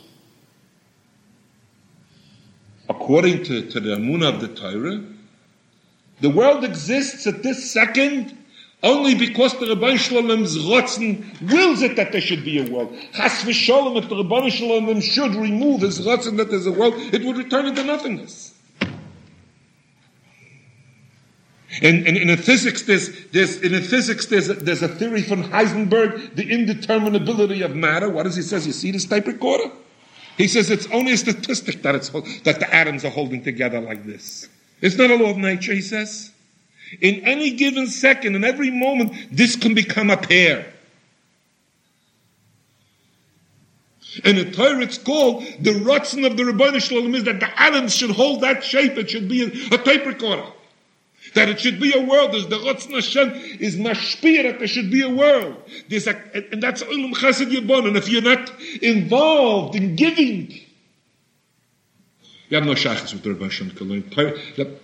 according 2.89 3.43
to, 3.43 3.69
to 3.69 3.79
the 3.79 3.95
Amunah 3.95 4.35
of 4.35 4.41
the 4.41 4.47
Torah, 4.47 5.03
the 6.21 6.29
world 6.29 6.63
exists 6.63 7.25
at 7.27 7.43
this 7.43 7.71
second 7.71 8.35
only 8.81 9.13
because 9.15 9.57
the 9.59 9.65
Rabban 9.65 9.97
Shalom's 9.97 10.57
Rotzen 10.57 11.51
wills 11.51 11.81
it 11.81 11.95
that 11.97 12.11
there 12.11 12.21
should 12.21 12.45
be 12.45 12.59
a 12.59 12.71
world. 12.71 12.95
Chas 13.13 13.43
v'sholem, 13.43 14.01
if 14.01 14.07
the 14.09 14.15
Rabban 14.15 14.51
Shalom 14.51 15.01
should 15.01 15.35
remove 15.35 15.81
his 15.81 15.99
Rotzen 15.99 16.37
that 16.37 16.49
there's 16.49 16.65
a 16.65 16.71
world, 16.71 16.93
it 17.13 17.23
would 17.23 17.37
return 17.37 17.65
into 17.65 17.83
nothingness. 17.83 18.53
In, 21.81 22.05
in, 22.05 22.17
in 22.17 22.37
physics, 22.37 22.81
there's, 22.81 23.27
there's, 23.27 23.61
in 23.61 23.81
physics, 23.83 24.25
there's 24.25 24.49
a, 24.49 24.53
there's 24.53 24.81
a 24.81 24.87
theory 24.87 25.21
from 25.21 25.43
Heisenberg, 25.43 26.35
the 26.35 26.43
indeterminability 26.43 27.63
of 27.63 27.75
matter. 27.75 28.09
What 28.09 28.23
does 28.23 28.35
he 28.35 28.41
says? 28.41 28.67
You 28.67 28.73
see 28.73 28.91
this 28.91 29.05
tape 29.05 29.27
recorder? 29.27 29.71
He 30.37 30.47
says 30.47 30.69
it's 30.69 30.87
only 30.91 31.13
a 31.13 31.17
statistic 31.17 31.81
that 31.83 31.95
it's 31.95 32.09
that 32.09 32.59
the 32.59 32.73
atoms 32.73 33.05
are 33.05 33.09
holding 33.09 33.43
together 33.43 33.79
like 33.79 34.05
this. 34.05 34.47
It's 34.81 34.95
not 34.95 35.09
a 35.09 35.15
law 35.15 35.31
of 35.31 35.37
nature, 35.37 35.73
he 35.73 35.81
says. 35.81 36.31
In 37.01 37.15
any 37.25 37.51
given 37.51 37.87
second, 37.87 38.35
in 38.35 38.43
every 38.43 38.71
moment, 38.71 39.13
this 39.31 39.55
can 39.55 39.73
become 39.73 40.09
a 40.09 40.17
pair. 40.17 40.73
In 44.23 44.35
the 44.37 44.51
Torah, 44.51 44.81
it's 44.81 44.97
called 44.97 45.43
the 45.59 45.71
Ratzon 45.71 46.25
of 46.25 46.35
the 46.35 46.43
Rabbanu 46.43 46.81
Shalom 46.81 47.13
is 47.15 47.25
that 47.25 47.39
the 47.39 47.61
atoms 47.61 47.95
should 47.95 48.11
hold 48.11 48.41
that 48.41 48.63
shape. 48.63 48.97
It 48.97 49.09
should 49.09 49.29
be 49.29 49.43
a, 49.43 49.75
a 49.75 49.77
tape 49.77 50.05
recorder. 50.05 50.45
That 51.35 51.49
it 51.49 51.59
should 51.59 51.79
be 51.79 51.93
a 51.93 52.01
world. 52.01 52.31
There's 52.33 52.47
the 52.47 52.57
Ratzon 52.57 52.93
Hashem 52.93 53.31
is 53.59 53.77
mashpir 53.77 54.43
that 54.43 54.59
there 54.59 54.67
should 54.67 54.89
be 54.91 55.01
a 55.01 55.09
world. 55.09 55.57
There's 55.87 56.07
a, 56.07 56.15
and 56.51 56.61
that's 56.63 56.81
Olam 56.83 57.13
Chesed 57.13 57.51
Yibon. 57.51 57.87
And 57.87 57.97
if 57.97 58.09
you're 58.09 58.21
not 58.21 58.51
involved 58.81 59.75
in 59.75 59.95
giving, 59.95 60.59
you 62.49 62.57
have 62.57 62.65
no 62.65 62.73
shaykhs 62.73 63.13
with 63.13 63.21
the 63.21 63.33
Rabbi 63.33 63.45
Hashem 63.45 64.79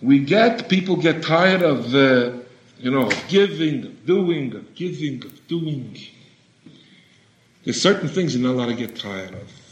We 0.00 0.18
get, 0.20 0.68
people 0.70 0.96
get 0.96 1.22
tired 1.22 1.62
of, 1.62 1.92
you 1.92 2.90
know, 2.90 3.08
of 3.08 3.24
giving, 3.28 3.84
of 3.84 4.06
doing, 4.06 4.54
of 4.54 4.74
giving, 4.74 5.22
of 5.22 5.46
doing. 5.48 5.98
There's 7.64 7.82
certain 7.82 8.08
things 8.08 8.34
you're 8.34 8.46
not 8.46 8.54
allowed 8.54 8.74
to 8.74 8.74
get 8.74 8.96
tired 8.96 9.34
of. 9.34 9.67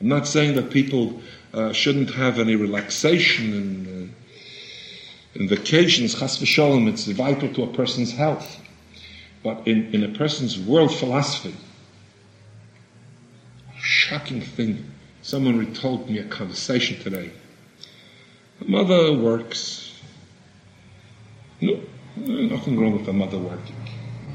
I'm 0.00 0.08
not 0.08 0.26
saying 0.26 0.54
that 0.54 0.70
people 0.70 1.20
uh, 1.52 1.72
shouldn't 1.72 2.10
have 2.14 2.38
any 2.38 2.54
relaxation 2.54 3.52
and, 3.52 4.14
uh, 5.40 5.46
vacations. 5.48 6.18
Chas 6.18 6.38
v'sholem, 6.38 6.88
it's 6.88 7.06
vital 7.06 7.52
to 7.54 7.62
a 7.62 7.66
person's 7.68 8.12
health. 8.12 8.60
But 9.42 9.66
in, 9.66 9.94
in 9.94 10.04
a 10.04 10.08
person's 10.08 10.58
world 10.58 10.94
philosophy, 10.94 11.54
shocking 13.80 14.40
thing. 14.40 14.84
Someone 15.22 15.74
told 15.74 16.08
me 16.08 16.18
a 16.18 16.24
conversation 16.24 17.00
today. 17.00 17.30
The 18.60 18.66
mother 18.66 19.12
works. 19.12 20.00
No, 21.60 21.80
nothing 22.16 22.78
wrong 22.80 22.92
with 22.92 23.08
a 23.08 23.12
mother 23.12 23.38
working. 23.38 23.76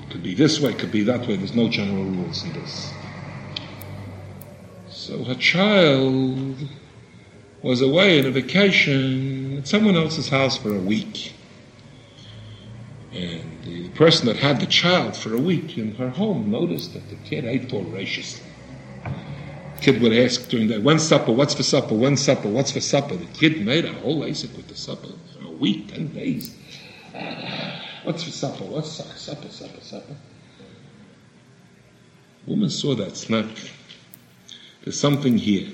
It 0.04 0.12
could 0.12 0.23
be 0.23 0.36
this 0.36 0.60
way, 0.60 0.73
could 0.73 0.91
be 0.91 1.04
that 1.04 1.28
way. 1.28 1.36
There's 1.36 1.56
no 1.56 1.69
general 1.69 2.04
rules 2.04 2.43
in 2.43 2.54
this. 2.54 2.93
So 5.03 5.21
her 5.25 5.35
child 5.35 6.55
was 7.61 7.81
away 7.81 8.21
on 8.21 8.25
a 8.25 8.31
vacation 8.31 9.57
at 9.57 9.67
someone 9.67 9.97
else's 9.97 10.29
house 10.29 10.57
for 10.57 10.73
a 10.73 10.79
week. 10.79 11.33
And 13.11 13.61
the 13.65 13.89
person 13.89 14.27
that 14.27 14.37
had 14.37 14.61
the 14.61 14.65
child 14.65 15.17
for 15.17 15.33
a 15.33 15.37
week 15.37 15.77
in 15.77 15.95
her 15.95 16.09
home 16.09 16.49
noticed 16.49 16.93
that 16.93 17.09
the 17.09 17.17
kid 17.17 17.43
ate 17.43 17.69
voraciously. 17.69 18.45
The 19.03 19.81
kid 19.81 20.01
would 20.01 20.13
ask 20.13 20.47
during 20.47 20.67
the 20.67 20.75
day, 20.75 20.79
when's 20.79 21.03
supper, 21.03 21.33
what's 21.33 21.53
for 21.53 21.63
supper, 21.63 21.95
when's 21.95 22.21
supper, 22.21 22.47
what's 22.47 22.71
for 22.71 22.79
supper? 22.79 23.17
The 23.17 23.25
kid 23.25 23.59
made 23.65 23.83
a 23.83 23.91
whole 23.91 24.21
ASIC 24.21 24.55
with 24.55 24.69
the 24.69 24.77
supper 24.77 25.09
for 25.33 25.47
a 25.47 25.51
week, 25.51 25.89
ten 25.93 26.13
days. 26.13 26.55
what's 28.03 28.23
for 28.23 28.31
supper, 28.31 28.63
what's 28.63 28.93
supper, 28.93 29.17
supper, 29.17 29.49
supper, 29.49 29.81
supper? 29.81 30.15
Woman 32.47 32.69
saw 32.69 32.95
that, 32.95 33.17
snapped 33.17 33.69
there's 34.84 35.00
something 35.00 35.38
here. 35.38 35.69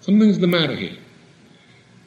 Something's 0.00 0.38
the 0.38 0.46
matter 0.46 0.76
here. 0.76 0.96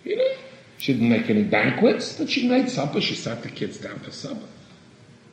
You 0.03 0.17
know, 0.17 0.31
she 0.77 0.93
didn't 0.93 1.09
make 1.09 1.29
any 1.29 1.43
banquets, 1.43 2.17
but 2.17 2.29
she 2.29 2.47
made 2.47 2.69
supper. 2.69 3.01
She 3.01 3.15
sat 3.15 3.41
the 3.41 3.49
kids 3.49 3.77
down 3.79 3.99
for 3.99 4.11
supper. 4.11 4.45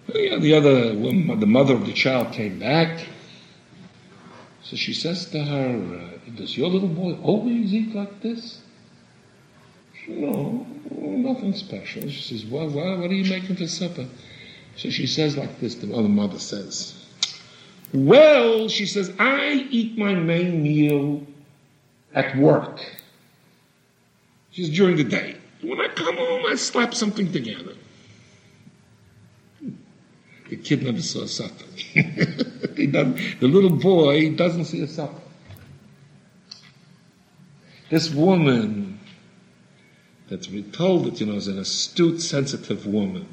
The 0.06 0.54
other 0.54 0.94
woman, 0.94 1.38
the 1.40 1.46
mother 1.46 1.74
of 1.74 1.86
the 1.86 1.92
child 1.92 2.32
came 2.32 2.58
back. 2.58 3.06
So 4.62 4.76
she 4.76 4.94
says 4.94 5.26
to 5.30 5.44
her, 5.44 6.00
uh, 6.00 6.30
does 6.36 6.56
your 6.56 6.68
little 6.68 6.88
boy 6.88 7.18
always 7.22 7.74
eat 7.74 7.94
like 7.94 8.22
this? 8.22 8.62
She, 9.92 10.12
no, 10.12 10.66
nothing 10.90 11.54
special. 11.54 12.08
She 12.08 12.22
says, 12.22 12.46
well, 12.46 12.68
well, 12.68 12.98
what 12.98 13.10
are 13.10 13.14
you 13.14 13.30
making 13.30 13.56
for 13.56 13.66
supper? 13.66 14.06
So 14.76 14.88
she 14.88 15.06
says 15.06 15.36
like 15.36 15.60
this, 15.60 15.74
the 15.74 15.94
other 15.94 16.08
mother 16.08 16.38
says, 16.38 17.03
well, 17.94 18.68
she 18.68 18.86
says, 18.86 19.12
I 19.20 19.68
eat 19.70 19.96
my 19.96 20.14
main 20.14 20.64
meal 20.64 21.24
at 22.12 22.36
work. 22.36 22.84
Just 24.50 24.72
during 24.72 24.96
the 24.96 25.04
day. 25.04 25.36
When 25.62 25.80
I 25.80 25.86
come 25.88 26.16
home, 26.16 26.44
I 26.46 26.56
slap 26.56 26.92
something 26.92 27.30
together. 27.30 27.74
Hmm. 29.60 29.70
The 30.50 30.56
kid 30.56 30.82
never 30.82 31.00
saw 31.00 31.22
a 31.22 31.28
supper. 31.28 31.64
the 31.94 33.36
little 33.40 33.70
boy 33.70 34.34
doesn't 34.34 34.64
see 34.64 34.82
a 34.82 34.88
supper. 34.88 35.20
This 37.90 38.10
woman 38.10 38.98
that's 40.28 40.48
been 40.48 40.72
told 40.72 41.04
that, 41.04 41.20
you 41.20 41.26
know, 41.26 41.34
is 41.34 41.46
an 41.46 41.60
astute, 41.60 42.20
sensitive 42.20 42.86
woman. 42.86 43.28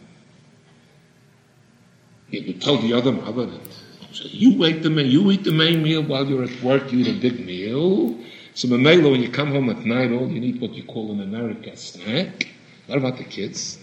You 2.29 2.53
told 2.53 2.83
the 2.83 2.93
other 2.93 3.11
mother 3.11 3.47
that 3.47 3.80
so 4.11 4.25
you 4.27 4.65
eat 4.65 4.83
the 4.83 4.89
main, 4.89 5.09
you 5.09 5.31
eat 5.31 5.43
the 5.43 5.51
main 5.51 5.81
meal 5.81 6.03
while 6.03 6.25
you're 6.25 6.43
at 6.43 6.61
work, 6.61 6.91
you 6.91 6.99
eat 6.99 7.07
a 7.07 7.19
big 7.19 7.45
meal. 7.45 8.17
So 8.53 8.67
Mamela, 8.67 9.09
when 9.11 9.21
you 9.21 9.29
come 9.29 9.51
home 9.51 9.69
at 9.69 9.79
night, 9.85 10.11
all 10.11 10.27
you 10.27 10.39
need 10.39 10.59
what 10.59 10.73
you 10.73 10.83
call 10.83 11.11
in 11.11 11.21
America 11.21 11.75
snack. 11.77 12.47
What 12.87 12.97
about 12.97 13.17
the 13.17 13.23
kids? 13.23 13.77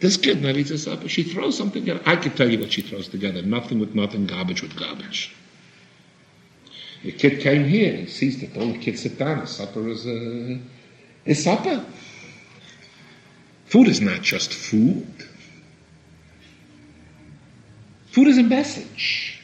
This 0.00 0.16
kid 0.16 0.42
never 0.42 0.58
eats 0.58 0.70
a 0.70 0.78
supper. 0.78 1.08
She 1.08 1.22
throws 1.22 1.56
something 1.56 1.82
together. 1.82 2.00
I 2.06 2.16
can 2.16 2.32
tell 2.32 2.50
you 2.50 2.58
what 2.58 2.72
she 2.72 2.82
throws 2.82 3.06
together. 3.06 3.42
Nothing 3.42 3.78
with 3.78 3.94
nothing, 3.94 4.26
garbage 4.26 4.62
with 4.62 4.74
garbage. 4.76 5.36
The 7.04 7.12
kid 7.12 7.40
came 7.40 7.64
here. 7.64 7.96
He 7.96 8.06
sees 8.06 8.40
that 8.40 8.56
all 8.56 8.72
the 8.72 8.78
kids 8.78 9.02
sit 9.02 9.18
down. 9.18 9.46
Supper 9.46 9.88
is 9.88 10.06
a, 10.06 10.58
uh, 11.28 11.34
supper. 11.34 11.84
Food 13.66 13.88
is 13.88 14.00
not 14.00 14.22
just 14.22 14.52
food. 14.52 15.06
Food 18.10 18.26
is 18.26 18.38
a 18.38 18.42
message. 18.42 19.40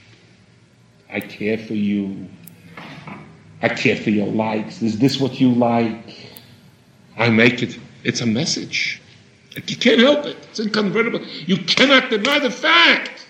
I 1.09 1.21
care 1.21 1.57
for 1.57 1.75
you. 1.75 2.29
I 3.63 3.69
care 3.69 3.97
for 3.97 4.11
your 4.11 4.27
likes. 4.27 4.83
Is 4.83 4.99
this 4.99 5.21
what 5.21 5.41
you 5.41 5.53
like? 5.53 6.33
I 7.17 7.31
make 7.31 7.63
it. 7.63 7.79
It's 8.03 8.21
a 8.21 8.27
message. 8.27 9.01
You 9.55 9.77
can't 9.77 10.01
help 10.01 10.27
it. 10.27 10.37
It's 10.51 10.59
inconvertible. 10.59 11.21
You 11.47 11.59
cannot 11.59 12.11
deny 12.11 12.41
the 12.41 12.51
fact. 12.51 13.27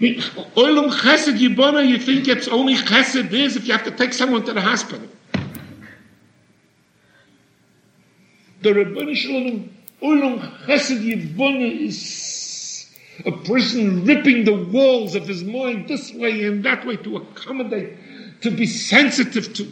Chesed 0.00 1.38
yibona, 1.38 1.86
you 1.86 1.98
think 1.98 2.26
it's 2.28 2.48
only 2.48 2.74
chesed 2.74 3.32
is 3.32 3.56
if 3.56 3.66
you 3.66 3.72
have 3.72 3.84
to 3.84 3.92
take 3.92 4.12
someone 4.12 4.44
to 4.44 4.52
the 4.52 4.60
hospital. 4.60 5.08
The 8.60 8.70
Rebbeinu 8.70 9.68
oilum 10.04 10.40
chesed 10.66 11.00
yibona 11.00 11.80
is 11.80 12.94
a 13.24 13.32
person 13.32 14.04
ripping 14.04 14.44
the 14.44 14.54
walls 14.54 15.14
of 15.14 15.26
his 15.26 15.42
mind 15.44 15.88
this 15.88 16.12
way 16.12 16.44
and 16.44 16.64
that 16.64 16.84
way 16.84 16.96
to 16.96 17.16
accommodate, 17.16 17.96
to 18.42 18.50
be 18.50 18.66
sensitive 18.66 19.54
to. 19.54 19.70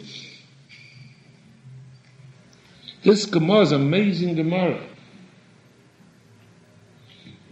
This 3.03 3.27
Gemara 3.27 3.63
is 3.63 3.73
amazing 3.73 4.37
Gemara. 4.37 4.81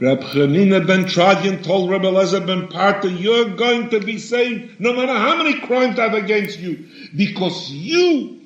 Reb 0.00 0.20
Chanina 0.20 0.86
ben 0.86 1.04
Tradian 1.06 1.62
told 1.62 1.90
Reb 1.90 2.02
Elazar 2.02 2.46
ben 2.46 2.68
Parta, 2.68 3.10
you're 3.10 3.54
going 3.56 3.90
to 3.90 4.00
be 4.00 4.18
saved 4.18 4.80
no 4.80 4.94
matter 4.94 5.12
how 5.12 5.36
many 5.36 5.60
crimes 5.60 5.98
I 5.98 6.08
have 6.08 6.14
against 6.14 6.58
you, 6.58 6.88
because 7.14 7.70
you, 7.70 8.39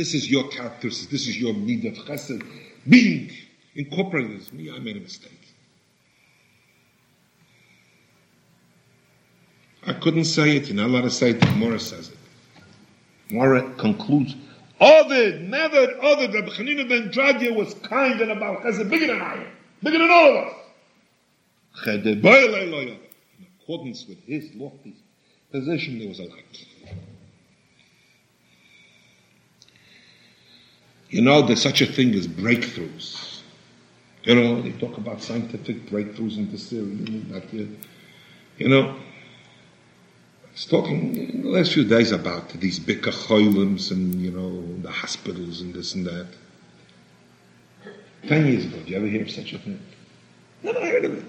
this 0.00 0.14
is 0.14 0.30
your 0.30 0.48
characteristic, 0.48 1.10
this 1.10 1.28
is 1.28 1.38
your 1.38 1.52
need 1.52 1.84
of 1.84 1.92
chesed, 2.06 2.42
being 2.88 3.30
incorporated 3.74 4.40
as 4.40 4.50
me, 4.50 4.70
I 4.70 4.78
made 4.78 4.96
a 4.96 5.00
mistake. 5.00 5.54
I 9.86 9.92
couldn't 9.92 10.24
say 10.24 10.56
it, 10.56 10.68
you're 10.68 10.76
not 10.76 10.86
allowed 10.86 11.02
to 11.02 11.10
say 11.10 11.32
it, 11.32 11.40
Gemara 11.40 11.78
says 11.78 12.08
it. 12.08 12.16
Gemara 13.28 13.74
concludes, 13.74 14.36
Ovid, 14.80 15.42
never 15.42 15.76
Ovid, 16.00 16.32
Reb 16.32 16.46
Chanina 16.46 16.88
ben 16.88 17.12
Tradian 17.12 17.54
was 17.54 17.74
kind 17.74 18.22
and 18.22 18.32
about 18.32 18.62
chesed, 18.62 18.88
bigger 18.88 19.08
than 19.08 19.20
I 19.20 19.34
am. 19.34 19.52
Bigger 19.82 19.98
than 19.98 20.10
all 20.10 20.38
of 20.38 20.46
us. 20.46 20.54
In 23.38 23.46
accordance 23.60 24.06
with 24.08 24.24
his 24.24 24.48
lofty 24.54 24.96
position, 25.52 25.98
there 25.98 26.08
was 26.08 26.20
a 26.20 26.24
light. 26.24 26.69
You 31.10 31.22
know, 31.22 31.42
there's 31.42 31.60
such 31.60 31.80
a 31.80 31.86
thing 31.86 32.14
as 32.14 32.28
breakthroughs. 32.28 33.40
You 34.22 34.36
know, 34.36 34.62
they 34.62 34.70
talk 34.72 34.96
about 34.96 35.20
scientific 35.20 35.86
breakthroughs 35.86 36.36
in 36.36 36.50
this 36.52 36.72
area. 36.72 36.94
That, 37.32 37.44
uh, 37.46 37.66
you 38.58 38.68
know, 38.68 38.90
I 38.90 40.52
was 40.52 40.66
talking 40.66 41.16
in 41.16 41.42
the 41.42 41.48
last 41.48 41.72
few 41.72 41.84
days 41.84 42.12
about 42.12 42.50
these 42.50 42.78
big 42.78 43.04
and, 43.90 44.14
you 44.20 44.30
know, 44.30 44.62
the 44.82 44.90
hospitals 44.90 45.60
and 45.62 45.74
this 45.74 45.94
and 45.96 46.06
that. 46.06 46.28
Ten 48.28 48.46
years 48.46 48.66
ago, 48.66 48.76
did 48.76 48.88
you 48.90 48.96
ever 48.96 49.06
hear 49.06 49.22
of 49.22 49.30
such 49.30 49.52
a 49.52 49.58
thing? 49.58 49.80
Never 50.62 50.80
heard 50.80 51.06
of 51.06 51.18
it. 51.18 51.24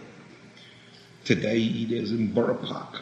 Today, 1.23 1.85
there's 1.85 2.11
in 2.11 2.33
Borough 2.33 2.55
Park. 2.55 3.01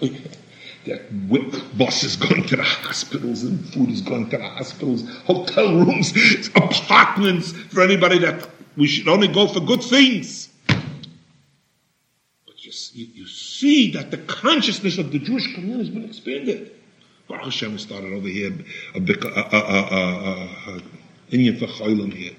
That 0.86 1.02
whip 1.28 1.54
buses 1.76 2.16
going 2.16 2.46
to 2.46 2.56
the 2.56 2.62
hospitals 2.62 3.42
and 3.42 3.62
food 3.72 3.90
is 3.90 4.00
going 4.00 4.30
to 4.30 4.38
the 4.38 4.48
hospitals, 4.48 5.06
hotel 5.24 5.74
rooms, 5.74 6.12
apartments 6.54 7.52
for 7.52 7.82
anybody 7.82 8.18
that 8.18 8.48
we 8.76 8.86
should 8.86 9.08
only 9.08 9.28
go 9.28 9.46
for 9.46 9.60
good 9.60 9.82
things. 9.82 10.48
But 10.66 10.78
you, 12.56 12.72
you, 12.92 13.06
you 13.14 13.26
see 13.26 13.90
that 13.92 14.10
the 14.10 14.18
consciousness 14.18 14.96
of 14.96 15.12
the 15.12 15.18
Jewish 15.18 15.54
community 15.54 15.84
has 15.84 15.90
been 15.90 16.04
expanded. 16.04 16.72
Baruch 17.28 17.44
Hashem 17.44 17.78
started 17.78 18.12
over 18.14 18.28
here, 18.28 18.52
a 18.94 19.00
big, 19.00 19.24
Indian 21.30 21.58
for 21.58 21.66
here 21.66 22.34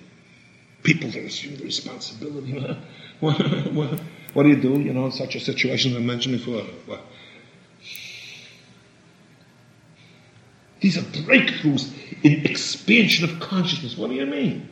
people 0.83 1.09
that 1.11 1.23
assume 1.23 1.57
the 1.57 1.63
responsibility. 1.63 2.53
what, 3.19 3.37
what, 3.73 3.99
what, 4.33 4.43
do 4.43 4.49
you 4.49 4.61
do, 4.61 4.79
you 4.79 4.93
know, 4.93 5.05
in 5.05 5.11
such 5.11 5.35
a 5.35 5.39
situation 5.39 5.95
I 5.95 5.99
mentioned 5.99 6.37
before? 6.37 6.63
What? 6.85 7.01
These 10.81 10.97
are 10.97 11.01
breakthroughs 11.01 11.93
in 12.23 12.45
expansion 12.45 13.29
of 13.29 13.39
consciousness. 13.39 13.97
What 13.97 14.09
do 14.09 14.15
you 14.15 14.25
mean? 14.25 14.67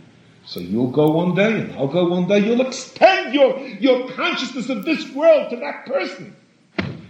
So 0.45 0.59
you'll 0.59 0.91
go 0.91 1.09
one 1.09 1.35
day 1.35 1.61
and 1.61 1.73
I'll 1.73 1.87
go 1.87 2.07
one 2.09 2.27
day. 2.27 2.39
You'll 2.39 2.65
extend 2.65 3.33
your, 3.33 3.59
your 3.59 4.09
consciousness 4.11 4.69
of 4.69 4.83
this 4.83 5.09
world 5.11 5.51
to 5.51 5.57
that 5.57 5.85
person. 5.85 6.35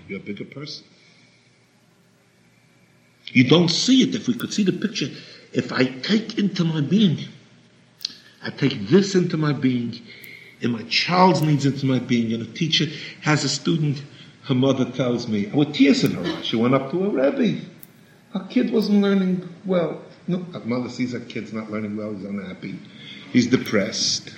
You're 0.08 0.20
a 0.20 0.24
bigger 0.24 0.46
person. 0.46 0.86
You 3.28 3.48
don't 3.48 3.70
see 3.70 4.04
it. 4.04 4.16
If 4.16 4.28
we 4.28 4.34
could 4.34 4.54
see 4.54 4.64
the 4.64 4.74
picture, 4.74 5.08
if 5.54 5.72
I 5.72 5.86
take 5.86 6.38
into 6.38 6.64
my 6.64 6.82
being 6.82 7.20
I 8.42 8.50
take 8.50 8.88
this 8.88 9.16
into 9.16 9.38
my 9.38 9.54
being, 9.54 10.00
and 10.62 10.74
my 10.74 10.84
child's 10.84 11.42
needs 11.42 11.66
into 11.66 11.86
my 11.86 12.00
being. 12.00 12.34
And 12.34 12.44
a 12.44 12.52
teacher 12.52 12.86
has 13.22 13.44
a 13.44 13.50
student, 13.50 14.02
her 14.44 14.56
mother 14.56 14.86
tells 14.86 15.28
me, 15.28 15.48
with 15.48 15.74
tears 15.74 16.04
in 16.04 16.12
her 16.12 16.24
eyes, 16.24 16.46
she 16.46 16.56
went 16.56 16.74
up 16.74 16.92
to 16.92 17.06
a 17.06 17.10
Rebbe. 17.10 17.62
Her 18.34 18.46
kid 18.50 18.72
wasn't 18.72 19.02
learning 19.02 19.48
well. 19.66 20.02
No, 20.28 20.40
her 20.54 20.60
mother 20.60 20.90
sees 20.90 21.14
her 21.14 21.20
kid's 21.20 21.52
not 21.54 21.72
learning 21.72 21.98
well, 21.98 22.14
he's 22.14 22.24
unhappy, 22.24 22.78
he's 23.32 23.48
depressed. 23.48 24.32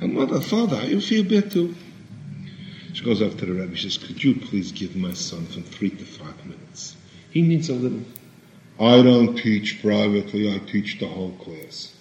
Her 0.00 0.08
mother, 0.08 0.40
father, 0.40 0.82
you 0.84 1.00
feel 1.00 1.42
too. 1.42 1.74
She 2.94 3.04
goes 3.04 3.20
up 3.20 3.36
to 3.38 3.46
the 3.46 3.52
rabbi, 3.52 3.74
she 3.74 3.90
says, 3.90 3.98
could 3.98 4.22
you 4.24 4.34
please 4.34 4.72
give 4.72 4.96
my 4.96 5.12
son 5.12 5.46
from 5.46 5.62
three 5.62 5.90
to 5.90 6.04
five 6.04 6.46
minutes? 6.46 6.96
He 7.30 7.42
needs 7.42 7.68
a 7.68 7.74
little. 7.74 8.00
I 8.80 9.02
don't 9.02 9.36
teach 9.36 9.82
privately, 9.82 10.54
I 10.54 10.58
teach 10.58 10.98
the 10.98 11.06
whole 11.06 11.32
class. 11.32 11.94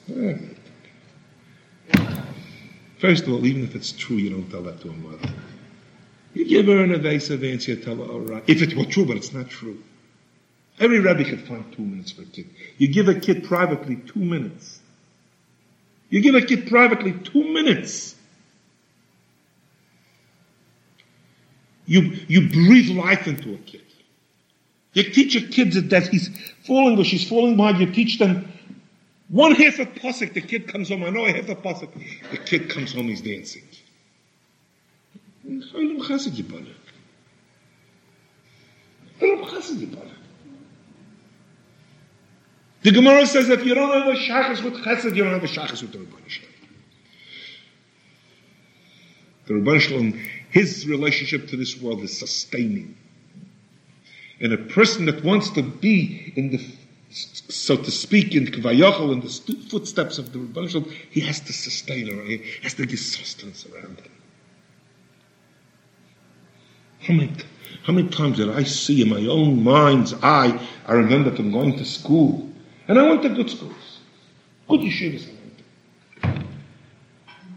First 2.99 3.23
of 3.23 3.33
all, 3.33 3.45
even 3.45 3.63
if 3.63 3.75
it's 3.75 3.91
true, 3.91 4.15
you 4.15 4.29
don't 4.29 4.49
tell 4.49 4.63
that 4.63 4.79
to 4.81 4.89
a 4.89 4.93
mother. 4.93 5.29
You 6.33 6.45
give 6.45 6.67
her 6.67 6.83
an 6.83 6.91
evasive 6.91 7.43
answer, 7.43 7.75
tell 7.75 7.97
her, 7.97 8.03
all 8.03 8.21
right. 8.21 8.43
If 8.47 8.61
it 8.61 8.77
were 8.77 8.85
true, 8.85 9.05
but 9.05 9.17
it's 9.17 9.33
not 9.33 9.49
true. 9.49 9.83
Every 10.81 10.99
rabbi 10.99 11.23
could 11.23 11.47
find 11.47 11.71
two 11.71 11.83
minutes 11.83 12.11
for 12.11 12.23
a 12.23 12.25
kid. 12.25 12.49
You 12.79 12.87
give 12.87 13.07
a 13.07 13.13
kid 13.13 13.43
privately 13.43 13.97
two 13.97 14.19
minutes. 14.19 14.79
You 16.09 16.21
give 16.21 16.33
a 16.33 16.41
kid 16.41 16.67
privately 16.67 17.13
two 17.13 17.53
minutes. 17.53 18.15
You, 21.85 22.17
you 22.27 22.49
breathe 22.49 22.97
life 22.97 23.27
into 23.27 23.53
a 23.53 23.57
kid. 23.57 23.83
You 24.93 25.03
teach 25.03 25.35
a 25.35 25.41
kid 25.41 25.73
that 25.91 26.07
he's 26.07 26.29
falling 26.65 26.97
or 26.97 27.03
she's 27.03 27.29
falling 27.29 27.57
behind. 27.57 27.79
You 27.79 27.91
teach 27.91 28.17
them 28.17 28.51
one 29.29 29.53
half 29.53 29.77
a 29.77 29.85
pasuk, 29.85 30.33
the 30.33 30.41
kid 30.41 30.67
comes 30.67 30.89
home. 30.89 31.03
I 31.03 31.11
know 31.11 31.25
I 31.25 31.31
have 31.31 31.49
a 31.49 31.55
pasuk. 31.55 31.89
The 32.31 32.37
kid 32.37 32.69
comes 32.69 32.93
home, 32.93 33.07
he's 33.07 33.21
dancing. 33.21 33.63
The 42.83 42.91
Gemara 42.91 43.25
says 43.27 43.49
if 43.49 43.63
you 43.63 43.75
don't 43.75 43.91
have 43.91 44.07
a 44.07 44.17
shachas 44.17 44.63
with 44.63 44.73
chesed, 44.83 45.15
you 45.15 45.23
don't 45.23 45.33
have 45.33 45.43
a 45.43 45.47
shachas 45.47 45.81
with 45.81 45.91
the 45.91 45.99
Rebbeinu 45.99 46.41
The 49.45 49.53
Rebbeinu 49.53 50.19
His 50.49 50.87
relationship 50.87 51.47
to 51.49 51.57
this 51.57 51.79
world 51.79 52.01
is 52.01 52.17
sustaining. 52.17 52.97
And 54.39 54.53
a 54.53 54.57
person 54.57 55.05
that 55.05 55.23
wants 55.23 55.51
to 55.51 55.61
be 55.61 56.33
in 56.35 56.49
the, 56.49 56.65
so 57.11 57.77
to 57.77 57.91
speak, 57.91 58.33
in 58.33 58.47
Kvayachal, 58.47 59.13
in 59.13 59.19
the 59.21 59.69
footsteps 59.69 60.17
of 60.17 60.33
the 60.33 60.39
Rebbe 60.39 60.83
he 61.11 61.19
has 61.21 61.39
to 61.41 61.53
sustain 61.53 62.07
it, 62.07 62.41
he 62.41 62.63
has 62.63 62.73
to 62.73 62.87
give 62.87 62.97
sustenance 62.97 63.67
around 63.67 63.99
him. 63.99 64.11
How 67.01 67.13
many, 67.13 67.33
how 67.83 67.93
many 67.93 68.09
times 68.09 68.37
did 68.37 68.49
I 68.49 68.63
see 68.63 69.03
in 69.03 69.09
my 69.09 69.27
own 69.27 69.63
mind's 69.63 70.15
eye, 70.23 70.59
I 70.87 70.93
remember 70.93 71.35
from 71.35 71.51
going 71.51 71.77
to 71.77 71.85
school, 71.85 72.50
and 72.91 72.99
I 72.99 73.07
went 73.07 73.21
to 73.21 73.29
good 73.29 73.49
schools, 73.49 73.99
good 74.67 74.81
yeshivas 74.81 75.25
I 75.29 76.27
went 76.27 76.43
to. 76.43 76.45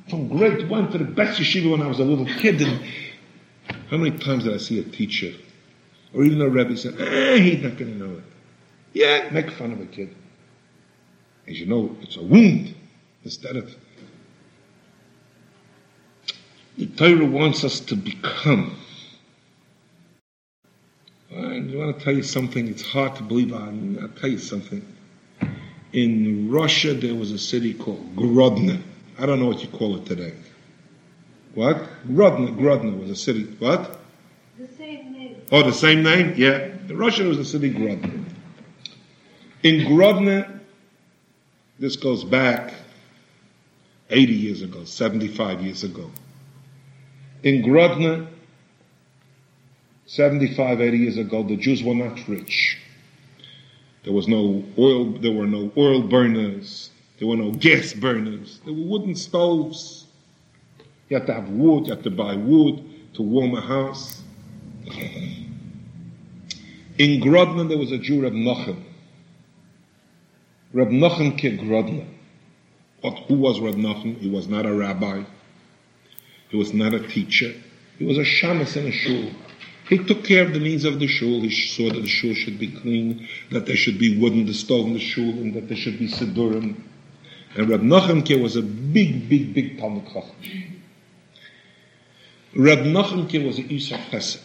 From 0.09 0.28
grade 0.28 0.68
one 0.68 0.93
to 0.93 0.99
the 0.99 1.05
best 1.05 1.41
yeshiva 1.41 1.72
when 1.72 1.82
I 1.82 1.89
was 1.89 1.99
a 1.99 2.05
little 2.05 2.24
kid, 2.24 2.62
and 2.62 2.80
how 3.91 3.97
many 3.97 4.16
times 4.16 4.45
did 4.45 4.55
I 4.55 4.59
see 4.59 4.78
a 4.78 4.85
teacher, 4.85 5.32
or 6.14 6.22
even 6.22 6.41
a 6.41 6.49
rebbe 6.49 6.76
say, 6.76 6.91
eh, 6.97 7.39
he's 7.39 7.62
not 7.64 7.76
going 7.76 7.99
to 7.99 8.07
know 8.07 8.18
it. 8.18 8.24
Yeah, 8.93 9.28
make 9.32 9.51
fun 9.51 9.72
of 9.72 9.80
a 9.80 9.87
kid. 9.87 10.14
As 11.49 11.59
you 11.59 11.66
know, 11.66 11.97
it's 12.01 12.16
a 12.16 12.22
wound 12.22 12.72
instead 13.24 13.57
of. 13.57 13.74
The 16.78 16.87
Torah 16.87 17.26
wants 17.26 17.64
us 17.64 17.80
to 17.80 17.97
become 17.97 18.76
I 21.37 21.59
want 21.74 21.99
to 21.99 22.05
tell 22.05 22.14
you 22.14 22.22
something. 22.22 22.68
It's 22.68 22.82
hard 22.82 23.16
to 23.16 23.24
believe. 23.24 23.53
On. 23.53 23.99
I'll 24.01 24.09
tell 24.20 24.30
you 24.30 24.39
something. 24.39 24.93
In 25.95 26.51
Russia, 26.51 26.92
there 26.92 27.14
was 27.14 27.30
a 27.30 27.38
city 27.38 27.72
called 27.72 28.16
Grodno. 28.16 28.82
I 29.16 29.26
don't 29.26 29.38
know 29.38 29.47
what 29.47 29.62
you 29.62 29.68
call 29.68 29.95
it 29.95 30.07
today. 30.07 30.34
What? 31.55 31.76
Grodno. 32.09 32.59
Grodno 32.59 33.01
was 33.01 33.11
a 33.11 33.14
city. 33.14 33.45
What? 33.61 33.97
The 34.59 34.66
same 34.76 35.12
name. 35.12 35.36
Oh, 35.53 35.62
the 35.62 35.72
same 35.72 36.03
name? 36.03 36.34
Yeah. 36.36 36.64
In 36.88 36.99
Russia, 36.99 37.22
was 37.22 37.38
a 37.38 37.45
city 37.45 37.72
Grodno. 37.72 38.24
In 39.62 39.86
Grodno, 39.86 40.59
this 41.78 41.95
goes 41.95 42.24
back 42.24 42.74
80 44.11 44.32
years 44.32 44.62
ago, 44.62 44.82
75 44.82 45.62
years 45.62 45.84
ago. 45.84 46.11
In 47.45 47.62
Grodno, 47.62 48.26
75, 50.07 50.80
80 50.80 50.99
years 50.99 51.18
ago, 51.18 51.45
the 51.45 51.57
Jews 51.57 51.84
were 51.84 51.95
not 51.95 52.26
rich. 52.26 52.78
There 54.05 54.12
was 54.12 54.28
no 54.28 54.62
oil, 54.78 55.12
there 55.12 55.32
were 55.32 55.46
no 55.46 55.72
oil 55.76 56.02
burners. 56.02 56.90
There 57.18 57.26
were 57.26 57.36
no 57.36 57.52
gas 57.52 57.94
burners. 57.94 58.61
There 58.64 58.74
were 58.74 58.82
wooden 58.82 59.14
stoves. 59.14 60.07
You 61.09 61.18
had 61.18 61.26
to 61.26 61.34
have 61.34 61.48
wood, 61.48 61.86
you 61.86 61.94
had 61.94 62.05
to 62.05 62.11
buy 62.11 62.34
wood 62.36 62.84
to 63.14 63.22
warm 63.22 63.55
a 63.55 63.61
house. 63.61 64.22
In 66.98 67.20
Grodno, 67.20 67.68
there 67.68 67.78
was 67.78 67.92
a 67.92 67.98
Jew, 67.98 68.22
Reb 68.22 68.32
Nochem. 68.32 68.82
Reb 70.72 70.88
Nochem 70.88 71.36
ke 71.36 71.59
Grodno. 71.61 72.07
But 73.02 73.18
who 73.26 73.34
was 73.34 73.61
Reb 73.61 73.74
Nochem? 73.74 74.18
He 74.18 74.28
was 74.28 74.48
not 74.48 74.66
a 74.66 74.72
rabbi. 74.72 75.22
He 76.50 76.57
was 76.57 76.72
not 76.72 76.94
a 76.94 77.00
teacher. 77.00 77.52
He 77.98 78.05
was 78.05 78.18
a 78.18 78.22
shamus 78.22 78.76
in 78.76 78.86
a 78.86 78.92
shul. 78.92 79.30
He 79.89 79.99
took 79.99 80.24
care 80.24 80.45
of 80.45 80.53
the 80.55 80.61
needs 80.61 80.85
of 80.85 80.99
the 80.99 81.07
shul. 81.07 81.43
He 81.43 81.51
saw 81.51 81.93
that 81.93 82.01
the 82.01 82.09
shul 82.09 82.35
should 82.35 82.59
be 82.59 82.68
clean, 82.68 83.28
that 83.51 83.66
there 83.66 83.76
should 83.76 83.99
be 83.99 84.18
wood 84.18 84.32
in 84.32 84.47
the 84.47 84.55
stove 84.55 84.87
in 84.87 84.95
the 84.95 85.01
shul, 85.01 85.24
and 85.24 85.55
that 85.55 85.68
there 85.68 85.76
should 85.76 85.99
be 85.99 86.09
siddurim. 86.09 86.82
And 87.57 87.68
Reb 87.68 87.82
Nachemke 87.82 88.41
was 88.43 88.57
a 88.57 88.62
big, 88.62 89.28
big, 89.28 89.55
big 89.55 89.78
Talmud 89.78 90.07
Chacham. 90.07 90.82
Reb 92.57 92.80
Nachemke 92.80 93.45
was 93.45 93.59
a 93.59 93.62
Isar 93.62 93.99
Chesed. 94.11 94.41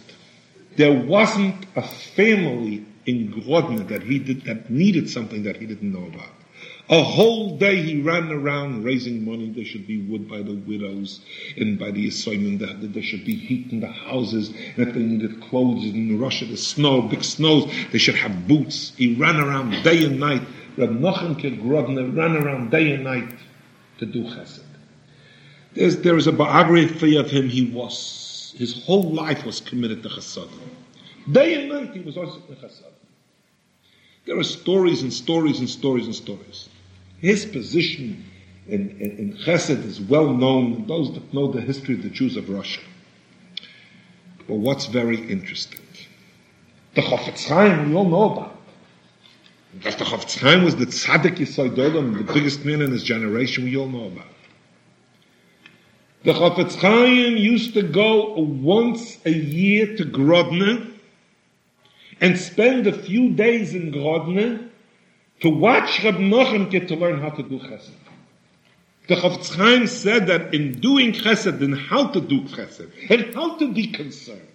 There 0.76 0.94
wasn't 0.94 1.66
a 1.76 1.82
family 1.82 2.86
in 3.06 3.32
Grodno 3.32 3.88
that 3.88 4.04
he 4.04 4.20
did, 4.20 4.44
that 4.44 4.70
needed 4.70 5.10
something 5.10 5.44
that 5.44 5.58
he 5.58 5.66
didn't 5.66 5.92
know 5.92 6.06
about. 6.06 6.39
A 6.92 7.04
whole 7.04 7.56
day 7.56 7.84
he 7.84 8.02
ran 8.02 8.32
around 8.32 8.84
raising 8.84 9.24
money. 9.24 9.52
There 9.52 9.64
should 9.64 9.86
be 9.86 10.02
wood 10.02 10.28
by 10.28 10.42
the 10.42 10.56
widows 10.56 11.20
and 11.56 11.78
by 11.78 11.92
the 11.92 12.08
assignment 12.08 12.60
that 12.62 12.94
there 12.94 13.04
should 13.04 13.24
be 13.24 13.36
heat 13.36 13.72
in 13.72 13.80
the 13.80 13.92
houses. 13.92 14.50
And 14.50 14.88
if 14.88 14.96
they 14.96 15.02
needed 15.02 15.40
clothes 15.40 15.86
in 15.86 16.20
Russia, 16.20 16.46
the 16.46 16.58
snow, 16.58 17.04
big 17.04 17.24
snows, 17.24 17.72
they 17.92 18.00
should 18.00 18.16
have 18.16 18.48
boots. 18.48 18.94
He 18.96 19.14
ran 19.14 19.36
around 19.36 19.84
day 19.84 20.04
and 20.04 20.20
night. 20.20 20.42
Reb 20.78 20.90
Nochem 20.90 21.40
Grodno 21.62 22.18
ran 22.18 22.36
around 22.36 22.72
day 22.72 22.94
and 22.94 23.04
night 23.04 23.36
to 24.00 24.08
do 24.08 24.24
chesed. 24.24 24.64
There's, 25.76 25.98
there 25.98 26.18
is 26.18 26.26
a 26.26 26.32
biography 26.32 27.18
of 27.18 27.30
him. 27.30 27.50
He 27.50 27.70
was, 27.70 28.56
his 28.58 28.84
whole 28.86 29.14
life 29.14 29.46
was 29.46 29.60
committed 29.62 30.02
to 30.02 30.10
chesed. 30.10 30.50
Day 31.32 31.54
and 31.54 31.70
night 31.70 31.94
he 31.94 32.00
was 32.00 32.18
also 32.18 32.42
in 32.50 32.56
chesed. 32.56 32.82
There 34.26 34.40
are 34.40 34.44
stories 34.44 35.04
and 35.04 35.14
stories 35.14 35.60
and 35.60 35.70
stories 35.70 36.08
and 36.08 36.16
stories. 36.16 36.68
His 37.22 37.46
position 37.46 38.26
in, 38.68 38.90
in, 39.00 39.18
in 39.18 39.38
Chesed 39.38 39.84
is 39.84 40.00
well 40.00 40.34
known, 40.34 40.88
those 40.88 41.14
that 41.14 41.34
know 41.34 41.52
the 41.52 41.62
history 41.62 41.96
of 41.96 42.04
the 42.04 42.10
Jews 42.10 42.38
of 42.38 42.50
Russia. 42.50 42.82
But 44.48 44.56
what's 44.56 44.86
very 44.86 45.30
interesting, 45.30 45.82
the 46.96 47.02
Chofetz 47.02 47.48
Chaim 47.48 47.90
we 47.90 47.96
all 47.96 48.10
know 48.10 48.34
about. 48.34 48.56
That 49.84 50.00
the 50.00 50.06
Chofetz 50.06 50.40
Chaim 50.40 50.64
was 50.64 50.76
the 50.76 50.86
tzaddik 50.86 51.38
Yisoidolim, 51.38 52.26
the 52.26 52.34
biggest 52.34 52.66
man 52.66 52.82
in 52.82 52.92
his 52.92 53.04
generation, 53.04 53.66
we 53.66 53.78
all 53.78 53.88
know 53.88 54.06
about. 54.06 54.26
The 56.24 56.34
Chofetz 56.34 56.76
Chaim 56.76 57.38
used 57.38 57.74
to 57.74 57.84
go 57.84 58.34
once 58.36 59.18
a 59.26 59.32
year 59.32 59.96
to 59.98 60.06
Grodno 60.06 60.92
and 62.22 62.38
spend 62.38 62.88
a 62.88 62.94
few 62.94 63.30
days 63.32 63.76
in 63.76 63.92
Grodno 63.92 64.69
to 65.42 65.50
watch 65.50 66.04
Rab 66.04 66.16
Nochem 66.16 66.88
to 66.88 66.96
learn 66.96 67.22
how 67.22 67.30
to 67.30 67.44
do 67.44 67.60
chesed. 67.60 67.92
The 69.08 69.16
Chofetz 69.16 69.56
Chaim 69.56 69.88
said 69.88 70.28
that 70.28 70.54
in 70.54 70.74
doing 70.74 71.14
chesed 71.14 71.62
and 71.62 71.76
how 71.76 72.08
to 72.08 72.22
do 72.22 72.42
chesed 72.42 72.92
and 73.10 73.34
how 73.34 73.58
to 73.58 73.74
be 73.74 73.88
concerned, 73.88 74.48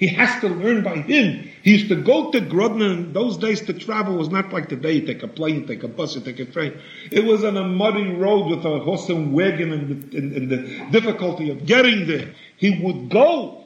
he 0.00 0.06
has 0.06 0.40
to 0.40 0.48
learn 0.48 0.82
by 0.82 0.96
him. 0.96 1.50
He 1.62 1.72
used 1.72 1.90
to 1.90 1.96
go 1.96 2.30
to 2.30 2.40
Grodno 2.40 2.90
in 2.90 3.12
those 3.12 3.36
days 3.36 3.60
to 3.66 3.74
travel 3.74 4.16
was 4.16 4.30
not 4.30 4.50
like 4.50 4.70
today, 4.70 4.92
you 4.92 5.06
take 5.06 5.22
a 5.22 5.28
plane, 5.28 5.56
you 5.56 5.66
take 5.66 5.82
a 5.82 5.88
bus, 5.88 6.14
you 6.14 6.22
take 6.22 6.38
a 6.38 6.46
train. 6.46 6.72
It 7.12 7.26
was 7.26 7.44
on 7.44 7.58
a 7.58 7.64
muddy 7.64 8.10
road 8.14 8.48
with 8.48 8.64
a 8.64 8.78
horse 8.78 9.10
and 9.10 9.34
wagon 9.34 9.72
and 9.72 10.10
the, 10.10 10.16
and, 10.16 10.32
and 10.32 10.48
the 10.50 10.86
difficulty 10.90 11.50
of 11.50 11.66
getting 11.66 12.06
there. 12.06 12.32
He 12.56 12.82
would 12.82 13.10
go 13.10 13.59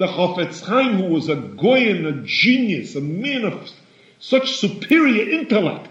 the 0.00 0.06
Chofetz 0.06 0.64
Chaim, 0.64 0.94
who 0.94 1.12
was 1.12 1.28
a 1.28 1.36
goyen, 1.36 2.06
a 2.06 2.12
genius, 2.24 2.96
a 2.96 3.02
man 3.02 3.44
of 3.44 3.70
such 4.18 4.52
superior 4.56 5.28
intellect, 5.28 5.90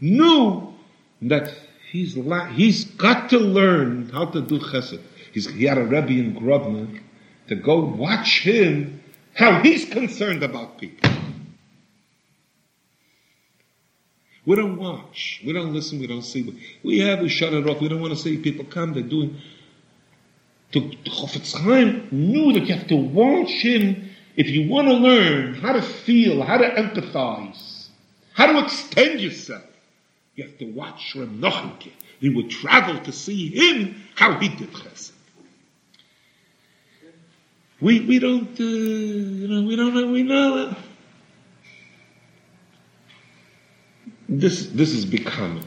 knew 0.00 0.74
that 1.22 1.54
he's 1.92 2.16
la- 2.16 2.46
he's 2.46 2.84
got 2.84 3.30
to 3.30 3.38
learn 3.38 4.08
how 4.08 4.24
to 4.24 4.40
do 4.40 4.58
chesed. 4.58 5.00
He's, 5.32 5.48
he 5.48 5.62
had 5.62 5.78
a 5.78 5.84
rebbe 5.84 6.10
in 6.10 6.34
Grodno 6.34 7.00
to 7.46 7.54
go 7.54 7.78
watch 7.84 8.40
him 8.40 9.00
how 9.34 9.62
he's 9.62 9.88
concerned 9.88 10.42
about 10.42 10.78
people. 10.78 11.08
We 14.44 14.56
don't 14.56 14.76
watch. 14.76 15.40
We 15.46 15.52
don't 15.52 15.72
listen. 15.72 16.00
We 16.00 16.08
don't 16.08 16.22
see. 16.22 16.60
We 16.82 16.98
have. 16.98 17.20
We 17.20 17.28
shut 17.28 17.52
it 17.52 17.68
off. 17.68 17.80
We 17.80 17.86
don't 17.86 18.00
want 18.00 18.12
to 18.12 18.18
see 18.18 18.38
people 18.38 18.64
come. 18.64 18.92
They're 18.92 19.04
doing 19.04 19.36
to 20.72 20.80
Chofetz 20.80 21.54
Chaim 21.54 22.08
knew 22.10 22.52
that 22.52 22.66
you 22.66 22.74
have 22.74 22.86
to 22.88 22.96
watch 22.96 23.50
him 23.50 24.10
if 24.36 24.48
you 24.48 24.68
want 24.68 24.88
to 24.88 24.94
learn 24.94 25.54
how 25.54 25.72
to 25.72 25.82
feel, 25.82 26.42
how 26.42 26.58
to 26.58 26.68
empathize, 26.68 27.88
how 28.34 28.46
to 28.52 28.64
extend 28.64 29.20
yourself. 29.20 29.64
You 30.36 30.44
have 30.44 30.58
to 30.58 30.66
watch 30.66 31.14
Reb 31.16 31.40
Nochemke. 31.40 31.92
You 32.20 32.36
would 32.36 32.50
travel 32.50 32.98
to 33.00 33.12
see 33.12 33.48
him 33.48 34.02
how 34.14 34.38
he 34.38 34.48
did 34.48 34.72
chesed. 34.72 35.12
We 37.80 38.00
we 38.00 38.18
don't 38.18 38.60
uh, 38.60 38.62
you 38.62 39.48
know 39.48 39.66
we 39.66 39.74
don't 39.74 39.94
know 39.94 40.12
we 40.12 40.22
know 40.22 40.66
that 40.66 40.78
this 44.28 44.66
this 44.66 44.90
is 44.90 45.06
becoming 45.06 45.64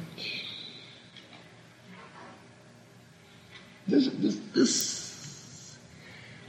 This, 3.88 4.08
this, 4.08 4.40
this. 4.54 5.78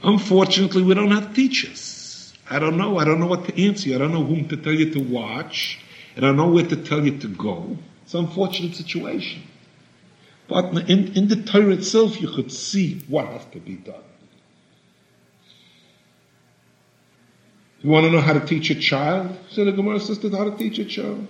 Unfortunately, 0.03 0.83
we 0.83 0.93
don't 0.93 1.11
have 1.11 1.33
teachers. 1.35 2.33
I 2.49 2.59
don't 2.59 2.77
know. 2.77 2.99
I 2.99 3.05
don't 3.05 3.19
know 3.19 3.27
what 3.27 3.45
to 3.45 3.65
answer 3.65 3.89
you. 3.89 3.95
I 3.95 3.97
don't 3.97 4.11
know 4.11 4.23
whom 4.23 4.47
to 4.49 4.57
tell 4.57 4.73
you 4.73 4.91
to 4.91 4.99
watch. 4.99 5.79
And 6.15 6.25
I 6.25 6.29
don't 6.29 6.37
know 6.37 6.49
where 6.49 6.65
to 6.65 6.75
tell 6.75 7.03
you 7.03 7.17
to 7.17 7.27
go. 7.27 7.77
It's 8.03 8.13
an 8.13 8.25
unfortunate 8.25 8.75
situation. 8.75 9.41
But 10.47 10.89
in, 10.89 11.13
in 11.17 11.27
the 11.27 11.37
Torah 11.37 11.71
itself, 11.71 12.21
you 12.21 12.29
could 12.29 12.51
see 12.51 13.01
what 13.07 13.25
has 13.27 13.45
to 13.45 13.59
be 13.59 13.75
done. 13.75 13.95
You 17.81 17.89
want 17.89 18.05
to 18.05 18.11
know 18.11 18.21
how 18.21 18.33
to 18.33 18.45
teach 18.45 18.69
a 18.69 18.75
child? 18.75 19.35
So 19.49 19.65
the 19.65 19.71
Gemara 19.71 19.99
says 19.99 20.19
that 20.19 20.33
how 20.33 20.45
to 20.45 20.55
teach 20.55 20.79
a 20.79 20.85
child. 20.85 21.27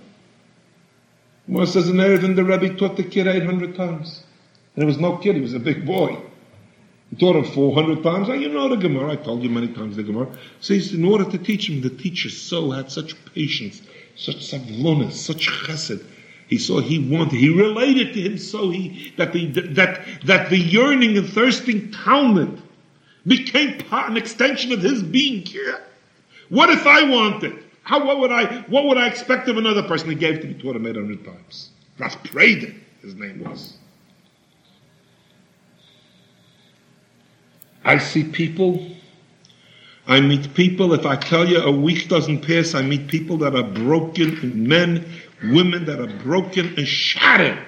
Gemara 1.48 1.68
says 1.68 1.90
in 1.90 1.96
Eruvin, 1.96 2.36
the 2.36 2.44
Rebbe 2.44 2.76
taught 2.76 2.98
the 2.98 3.04
kid 3.04 3.28
800 3.28 3.76
times. 3.76 4.24
And 4.76 4.84
it 4.84 4.86
was 4.86 4.98
no 4.98 5.18
kid, 5.18 5.36
he 5.36 5.42
was 5.42 5.54
a 5.54 5.60
big 5.60 5.86
boy. 5.86 6.18
He 7.10 7.16
taught 7.18 7.36
him 7.36 7.46
400 7.46 8.04
times. 8.04 8.30
Oh, 8.30 8.34
you 8.34 8.50
know 8.50 8.68
the 8.68 8.76
Gemara. 8.76 9.14
I 9.14 9.16
told 9.16 9.44
you 9.44 9.50
many 9.50 9.68
times 9.70 9.96
the 9.96 10.04
Gemara. 10.04 10.28
So 10.60 10.74
he 10.74 10.82
said, 10.82 11.00
in 11.00 11.06
order 11.06 11.24
to 11.24 11.38
teach 11.38 11.70
him, 11.70 11.82
the 11.82 11.90
teacher 11.90 12.30
so 12.30 12.72
had 12.72 12.92
such 12.92 13.16
patience, 13.34 13.82
such 14.16 14.38
savlonis, 14.38 15.14
such 15.14 15.48
chesed. 15.48 16.04
He 16.48 16.58
saw 16.58 16.80
he 16.80 17.00
wanted, 17.00 17.40
he 17.40 17.50
related 17.50 18.14
to 18.14 18.22
him 18.22 18.38
so 18.38 18.70
he, 18.70 19.14
that 19.18 19.34
the, 19.34 19.48
that, 19.48 20.06
that 20.26 20.50
the 20.50 20.58
yearning 20.58 21.18
and 21.18 21.28
thirsting 21.28 21.92
Talmud 21.92 22.62
became 23.26 23.80
part, 23.80 24.12
an 24.12 24.18
extension 24.18 24.72
of 24.72 24.82
his 24.82 25.02
being 25.02 25.42
here. 25.42 25.82
What 26.50 26.70
if 26.70 26.86
I 26.86 27.04
wanted? 27.10 27.64
How, 27.82 28.06
what 28.06 28.20
would 28.20 28.32
I, 28.32 28.62
what 28.68 28.86
would 28.86 28.98
I 28.98 29.08
expect 29.08 29.48
of 29.48 29.58
another 29.58 29.84
person? 29.84 30.10
He 30.10 30.16
gave 30.16 30.42
to 30.42 30.48
me 30.48 30.54
taught 30.54 30.76
him 30.76 30.86
800 30.86 31.26
times. 31.26 31.72
Rav 31.98 32.12
Preda, 32.24 32.76
his 33.02 33.16
name 33.16 33.44
was. 33.44 33.78
I 37.86 38.00
see 38.00 38.24
people. 38.24 38.84
I 40.08 40.20
meet 40.20 40.54
people. 40.56 40.94
If 40.94 41.06
I 41.06 41.16
tell 41.16 41.48
you 41.48 41.60
a 41.60 41.72
week 41.72 42.10
doesn't 42.10 42.42
pass, 42.42 42.74
I 42.74 42.82
meet 42.82 43.08
people 43.08 43.38
that 43.38 43.56
are 43.56 43.64
broken, 43.64 44.68
men, 44.68 45.06
women 45.44 45.86
that 45.86 46.00
are 46.00 46.24
broken 46.24 46.74
and 46.78 46.88
shattered, 46.88 47.64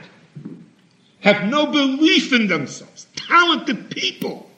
have 1.20 1.44
no 1.46 1.68
belief 1.68 2.34
in 2.34 2.48
themselves, 2.48 3.06
talented 3.16 3.92
people, 3.92 4.50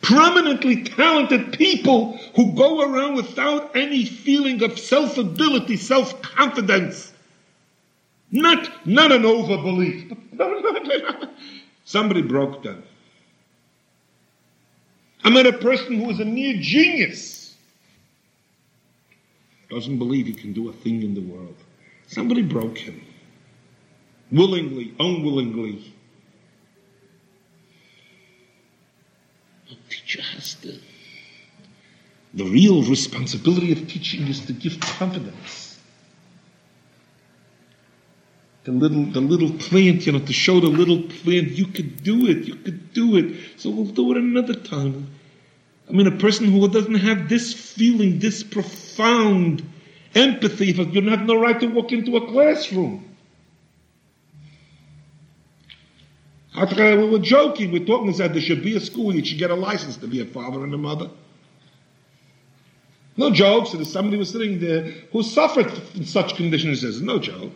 prominently 0.00 0.82
talented 0.84 1.52
people 1.52 2.16
who 2.36 2.54
go 2.54 2.80
around 2.80 3.14
without 3.14 3.76
any 3.76 4.04
feeling 4.04 4.62
of 4.62 4.78
self-ability, 4.78 5.76
self-confidence. 5.76 7.12
Not, 8.30 8.86
not 8.86 9.12
an 9.12 9.22
overbelief. 9.22 10.16
Somebody 11.84 12.22
broke 12.22 12.62
them. 12.62 12.82
I 15.24 15.30
met 15.30 15.46
a 15.46 15.52
person 15.52 15.98
who 15.98 16.10
is 16.10 16.20
a 16.20 16.24
near 16.24 16.54
genius. 16.60 17.54
Doesn't 19.70 19.98
believe 19.98 20.26
he 20.26 20.34
can 20.34 20.52
do 20.52 20.68
a 20.68 20.72
thing 20.72 21.02
in 21.02 21.14
the 21.14 21.20
world. 21.20 21.56
Somebody 22.06 22.42
broke 22.42 22.76
him. 22.76 23.02
Willingly, 24.30 24.94
unwillingly. 24.98 25.94
A 29.70 29.74
teacher 29.88 30.22
has 30.22 30.54
to. 30.54 30.78
The 32.34 32.44
real 32.44 32.82
responsibility 32.82 33.72
of 33.72 33.88
teaching 33.88 34.26
is 34.26 34.44
to 34.46 34.52
give 34.52 34.80
confidence 34.80 35.71
the 38.64 38.72
little 38.72 39.04
the 39.04 39.20
little 39.20 39.50
plant, 39.58 40.06
you 40.06 40.12
know, 40.12 40.20
to 40.20 40.32
show 40.32 40.60
the 40.60 40.68
little 40.68 41.02
plant 41.02 41.50
you 41.50 41.66
could 41.66 42.02
do 42.02 42.28
it, 42.28 42.46
you 42.46 42.54
could 42.54 42.92
do 42.92 43.16
it. 43.16 43.36
So 43.56 43.70
we'll 43.70 43.86
do 43.86 44.12
it 44.12 44.18
another 44.18 44.54
time. 44.54 45.08
I 45.88 45.92
mean, 45.92 46.06
a 46.06 46.16
person 46.16 46.46
who 46.46 46.66
doesn't 46.68 46.94
have 46.94 47.28
this 47.28 47.52
feeling, 47.52 48.20
this 48.20 48.42
profound 48.42 49.62
empathy, 50.14 50.66
you 50.66 50.84
don't 50.84 51.08
have 51.08 51.26
no 51.26 51.40
right 51.40 51.58
to 51.58 51.66
walk 51.66 51.92
into 51.92 52.16
a 52.16 52.26
classroom. 52.30 53.08
We 56.54 57.08
were 57.08 57.18
joking, 57.18 57.72
we're 57.72 57.84
talking 57.84 58.12
that 58.18 58.32
there 58.32 58.42
should 58.42 58.62
be 58.62 58.76
a 58.76 58.80
school, 58.80 59.14
you 59.14 59.24
should 59.24 59.38
get 59.38 59.50
a 59.50 59.54
license 59.54 59.96
to 59.98 60.06
be 60.06 60.20
a 60.20 60.26
father 60.26 60.62
and 60.62 60.72
a 60.72 60.78
mother. 60.78 61.10
No 63.16 63.30
joke. 63.30 63.66
So 63.66 63.82
somebody 63.84 64.16
was 64.18 64.30
sitting 64.30 64.60
there 64.60 64.82
who 65.12 65.22
suffered 65.22 65.72
in 65.94 66.04
such 66.04 66.36
conditions. 66.36 66.82
Says, 66.82 67.00
no 67.00 67.18
joke. 67.18 67.52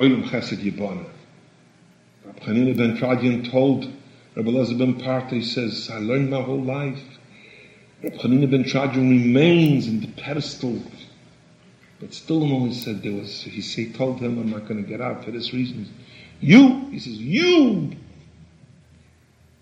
Oilam 0.00 0.22
Chesed. 0.28 1.06
Rabbi 2.24 2.38
Hanina 2.44 2.76
ben 2.76 2.96
Tradian 2.96 3.42
told 3.50 3.84
Rabbi 4.36 4.48
Elazar 4.48 4.78
ben 4.78 4.94
Parta, 4.94 5.34
he 5.34 5.42
says, 5.42 5.90
I 5.92 5.98
learned 5.98 6.30
my 6.30 6.40
whole 6.40 6.62
life. 6.62 7.02
Rabbi 8.04 8.16
Hanina 8.16 8.48
ben 8.48 8.62
Tradian 8.62 9.10
remains 9.10 9.88
in 9.88 10.00
the 10.00 10.06
pedestal. 10.08 10.80
But 11.98 12.14
still 12.14 12.46
no, 12.46 12.66
he 12.66 12.74
said 12.74 13.02
there 13.02 13.12
was, 13.12 13.42
he 13.42 13.60
say, 13.60 13.90
told 13.90 14.20
him, 14.20 14.38
I'm 14.38 14.50
not 14.50 14.68
going 14.68 14.80
to 14.80 14.88
get 14.88 15.00
out 15.00 15.24
for 15.24 15.32
this 15.32 15.52
reason. 15.52 15.92
You, 16.38 16.86
he 16.90 17.00
says, 17.00 17.18
you, 17.18 17.90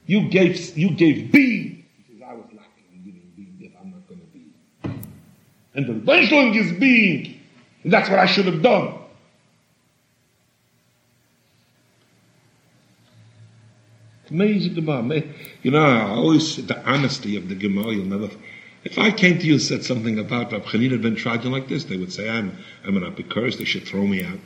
you 0.05 0.29
gave, 0.29 0.77
you 0.77 0.91
gave 0.91 1.33
B. 1.33 1.87
He 2.09 2.13
says, 2.13 2.29
I 2.29 2.35
was 2.35 2.45
lacking 2.53 2.85
in 2.93 3.03
giving 3.05 3.33
B, 3.35 3.65
if 3.65 3.73
I'm 3.81 3.91
not 3.91 4.07
going 4.07 4.21
to 4.21 4.27
be. 4.27 4.53
And 5.75 5.87
the 5.87 5.95
Wendling 6.05 6.55
is 6.57 6.79
being. 6.79 7.41
And 7.85 7.93
that's 7.93 8.11
what 8.11 8.19
I 8.19 8.27
should 8.27 8.45
have 8.45 8.61
done. 8.61 8.99
Amazing 14.37 14.75
Gemara. 14.75 15.23
You 15.63 15.71
know, 15.71 15.83
I 15.83 16.11
always, 16.11 16.57
the 16.67 16.79
honesty 16.87 17.37
of 17.37 17.49
the 17.49 17.55
Gemara, 17.55 17.95
you'll 17.95 18.05
never, 18.05 18.29
if 18.85 18.99
I 18.99 19.11
came 19.11 19.39
to 19.39 19.47
you 19.47 19.55
and 19.55 19.63
said 19.63 19.83
something 19.83 20.19
about 20.19 20.53
Rab 20.53 20.65
Chanina 20.65 21.01
ben 21.01 21.17
Tradian 21.17 21.53
like 21.53 21.69
this, 21.69 21.85
they 21.85 21.97
would 21.97 22.13
say, 22.13 22.29
I'm, 22.29 22.55
I'm 22.85 22.99
an 22.99 23.03
apicurus, 23.03 23.57
they 23.57 23.65
should 23.65 23.85
throw 23.85 24.07
me 24.07 24.23
out. 24.23 24.39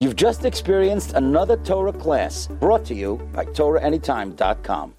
You've 0.00 0.14
just 0.14 0.44
experienced 0.44 1.14
another 1.14 1.56
Torah 1.56 1.92
class 1.92 2.46
brought 2.46 2.84
to 2.84 2.94
you 2.94 3.16
by 3.32 3.46
TorahAnytime.com. 3.46 4.94